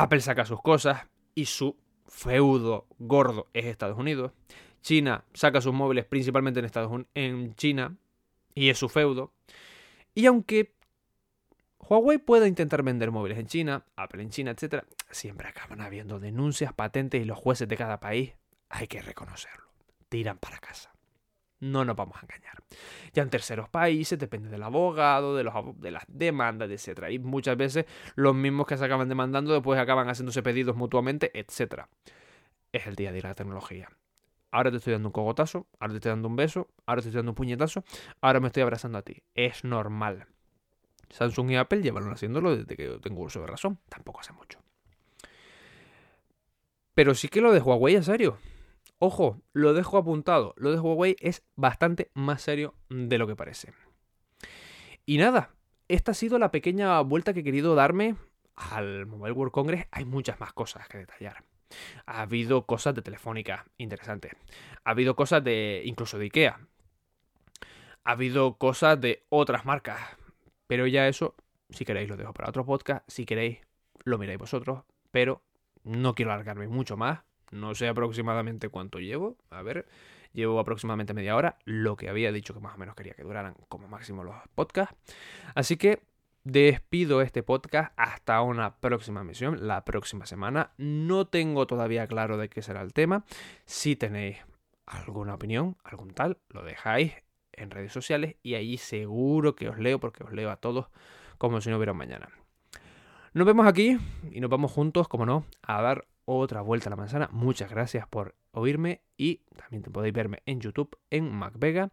Apple 0.00 0.20
saca 0.22 0.46
sus 0.46 0.62
cosas 0.62 1.06
y 1.34 1.44
su 1.44 1.76
feudo 2.06 2.86
gordo 2.98 3.48
es 3.52 3.66
Estados 3.66 3.98
Unidos. 3.98 4.32
China 4.80 5.24
saca 5.34 5.60
sus 5.60 5.74
móviles 5.74 6.06
principalmente 6.06 6.58
en, 6.58 6.64
Estados 6.64 7.04
en 7.12 7.54
China 7.54 7.96
y 8.54 8.70
es 8.70 8.78
su 8.78 8.88
feudo. 8.88 9.34
Y 10.14 10.24
aunque 10.24 10.72
Huawei 11.80 12.16
pueda 12.16 12.48
intentar 12.48 12.82
vender 12.82 13.10
móviles 13.10 13.36
en 13.36 13.46
China, 13.46 13.84
Apple 13.94 14.22
en 14.22 14.30
China, 14.30 14.52
etc., 14.52 14.84
siempre 15.10 15.48
acaban 15.48 15.82
habiendo 15.82 16.18
denuncias, 16.18 16.72
patentes 16.72 17.20
y 17.20 17.26
los 17.26 17.36
jueces 17.36 17.68
de 17.68 17.76
cada 17.76 18.00
país, 18.00 18.32
hay 18.70 18.86
que 18.86 19.02
reconocerlo, 19.02 19.68
tiran 20.08 20.38
para 20.38 20.60
casa. 20.60 20.94
No 21.60 21.84
nos 21.84 21.94
vamos 21.94 22.16
a 22.16 22.20
engañar. 22.22 22.54
Ya 23.12 23.22
en 23.22 23.30
terceros 23.30 23.68
países 23.68 24.18
depende 24.18 24.48
del 24.48 24.62
abogado, 24.62 25.36
de, 25.36 25.44
los, 25.44 25.54
de 25.78 25.90
las 25.90 26.04
demandas, 26.08 26.70
etc. 26.70 27.10
Y 27.10 27.18
muchas 27.18 27.56
veces 27.56 27.86
los 28.14 28.34
mismos 28.34 28.66
que 28.66 28.76
se 28.76 28.84
acaban 28.84 29.08
demandando 29.08 29.52
después 29.52 29.78
acaban 29.78 30.08
haciéndose 30.08 30.42
pedidos 30.42 30.76
mutuamente, 30.76 31.30
etc. 31.38 31.84
Es 32.72 32.86
el 32.86 32.96
día 32.96 33.12
de 33.12 33.22
la 33.22 33.34
tecnología. 33.34 33.88
Ahora 34.52 34.70
te 34.70 34.78
estoy 34.78 34.94
dando 34.94 35.08
un 35.08 35.12
cogotazo, 35.12 35.66
ahora 35.78 35.92
te 35.92 35.98
estoy 35.98 36.10
dando 36.10 36.28
un 36.28 36.36
beso, 36.36 36.68
ahora 36.86 37.02
te 37.02 37.08
estoy 37.08 37.18
dando 37.20 37.32
un 37.32 37.36
puñetazo, 37.36 37.84
ahora 38.20 38.40
me 38.40 38.48
estoy 38.48 38.62
abrazando 38.62 38.98
a 38.98 39.02
ti. 39.02 39.22
Es 39.34 39.62
normal. 39.62 40.26
Samsung 41.10 41.50
y 41.50 41.56
Apple 41.56 41.82
llevan 41.82 42.10
haciéndolo 42.10 42.56
desde 42.56 42.76
que 42.76 42.84
yo 42.84 43.00
tengo 43.00 43.22
uso 43.22 43.40
de 43.40 43.46
razón. 43.46 43.78
Tampoco 43.88 44.20
hace 44.20 44.32
mucho. 44.32 44.60
Pero 46.94 47.14
sí 47.14 47.28
que 47.28 47.40
lo 47.40 47.52
de 47.52 47.60
Huawei 47.60 47.96
es 47.96 48.06
serio. 48.06 48.38
Ojo, 49.02 49.40
lo 49.54 49.72
dejo 49.72 49.96
apuntado. 49.96 50.52
Lo 50.58 50.70
de 50.70 50.78
Huawei 50.78 51.16
es 51.20 51.42
bastante 51.56 52.10
más 52.12 52.42
serio 52.42 52.74
de 52.90 53.16
lo 53.16 53.26
que 53.26 53.34
parece. 53.34 53.72
Y 55.06 55.16
nada, 55.16 55.54
esta 55.88 56.12
ha 56.12 56.14
sido 56.14 56.38
la 56.38 56.50
pequeña 56.50 57.00
vuelta 57.00 57.32
que 57.32 57.40
he 57.40 57.44
querido 57.44 57.74
darme 57.74 58.16
al 58.56 59.06
Mobile 59.06 59.32
World 59.32 59.52
Congress. 59.52 59.86
Hay 59.90 60.04
muchas 60.04 60.38
más 60.38 60.52
cosas 60.52 60.86
que 60.86 60.98
detallar. 60.98 61.44
Ha 62.04 62.20
habido 62.20 62.66
cosas 62.66 62.94
de 62.94 63.00
Telefónica 63.00 63.64
interesantes. 63.78 64.32
Ha 64.84 64.90
habido 64.90 65.16
cosas 65.16 65.42
de 65.42 65.80
incluso 65.86 66.18
de 66.18 66.26
IKEA. 66.26 66.60
Ha 68.04 68.10
habido 68.10 68.58
cosas 68.58 69.00
de 69.00 69.24
otras 69.30 69.64
marcas. 69.64 69.98
Pero 70.66 70.86
ya 70.86 71.08
eso, 71.08 71.36
si 71.70 71.86
queréis, 71.86 72.10
lo 72.10 72.18
dejo 72.18 72.34
para 72.34 72.50
otro 72.50 72.66
podcast. 72.66 73.02
Si 73.08 73.24
queréis, 73.24 73.60
lo 74.04 74.18
miráis 74.18 74.38
vosotros. 74.38 74.84
Pero 75.10 75.42
no 75.84 76.14
quiero 76.14 76.32
alargarme 76.32 76.68
mucho 76.68 76.98
más. 76.98 77.20
No 77.50 77.74
sé 77.74 77.88
aproximadamente 77.88 78.68
cuánto 78.68 78.98
llevo. 78.98 79.36
A 79.50 79.62
ver, 79.62 79.86
llevo 80.32 80.60
aproximadamente 80.60 81.14
media 81.14 81.36
hora. 81.36 81.58
Lo 81.64 81.96
que 81.96 82.08
había 82.08 82.32
dicho 82.32 82.54
que 82.54 82.60
más 82.60 82.74
o 82.74 82.78
menos 82.78 82.94
quería 82.94 83.14
que 83.14 83.22
duraran 83.22 83.54
como 83.68 83.88
máximo 83.88 84.24
los 84.24 84.36
podcasts. 84.54 84.96
Así 85.54 85.76
que 85.76 86.02
despido 86.44 87.20
este 87.22 87.42
podcast 87.42 87.92
hasta 87.96 88.40
una 88.42 88.76
próxima 88.76 89.24
misión, 89.24 89.66
la 89.66 89.84
próxima 89.84 90.26
semana. 90.26 90.72
No 90.78 91.26
tengo 91.26 91.66
todavía 91.66 92.06
claro 92.06 92.36
de 92.36 92.48
qué 92.48 92.62
será 92.62 92.82
el 92.82 92.92
tema. 92.92 93.24
Si 93.66 93.96
tenéis 93.96 94.38
alguna 94.86 95.34
opinión, 95.34 95.76
algún 95.84 96.12
tal, 96.12 96.38
lo 96.48 96.62
dejáis 96.62 97.12
en 97.52 97.70
redes 97.70 97.92
sociales 97.92 98.36
y 98.42 98.54
allí 98.54 98.78
seguro 98.78 99.54
que 99.54 99.68
os 99.68 99.78
leo 99.78 100.00
porque 100.00 100.24
os 100.24 100.32
leo 100.32 100.50
a 100.50 100.56
todos 100.56 100.86
como 101.38 101.60
si 101.60 101.70
no 101.70 101.76
hubiera 101.76 101.92
mañana. 101.92 102.28
Nos 103.32 103.46
vemos 103.46 103.66
aquí 103.66 103.96
y 104.30 104.40
nos 104.40 104.50
vamos 104.50 104.72
juntos, 104.72 105.06
como 105.06 105.24
no, 105.24 105.44
a 105.62 105.80
dar 105.80 106.06
otra 106.24 106.60
vuelta 106.60 106.88
a 106.88 106.90
la 106.90 106.96
manzana. 106.96 107.28
Muchas 107.32 107.70
gracias 107.70 108.06
por 108.08 108.34
oírme 108.52 109.02
y 109.16 109.42
también 109.56 109.82
podéis 109.82 110.14
verme 110.14 110.42
en 110.46 110.60
YouTube 110.60 110.98
en 111.10 111.32
MacVega. 111.32 111.90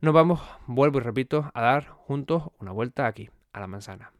Nos 0.00 0.14
vamos, 0.14 0.40
vuelvo 0.66 0.98
y 0.98 1.02
repito, 1.02 1.50
a 1.54 1.60
dar 1.60 1.88
juntos 1.88 2.50
una 2.58 2.72
vuelta 2.72 3.06
aquí, 3.06 3.30
a 3.52 3.60
la 3.60 3.66
manzana. 3.66 4.12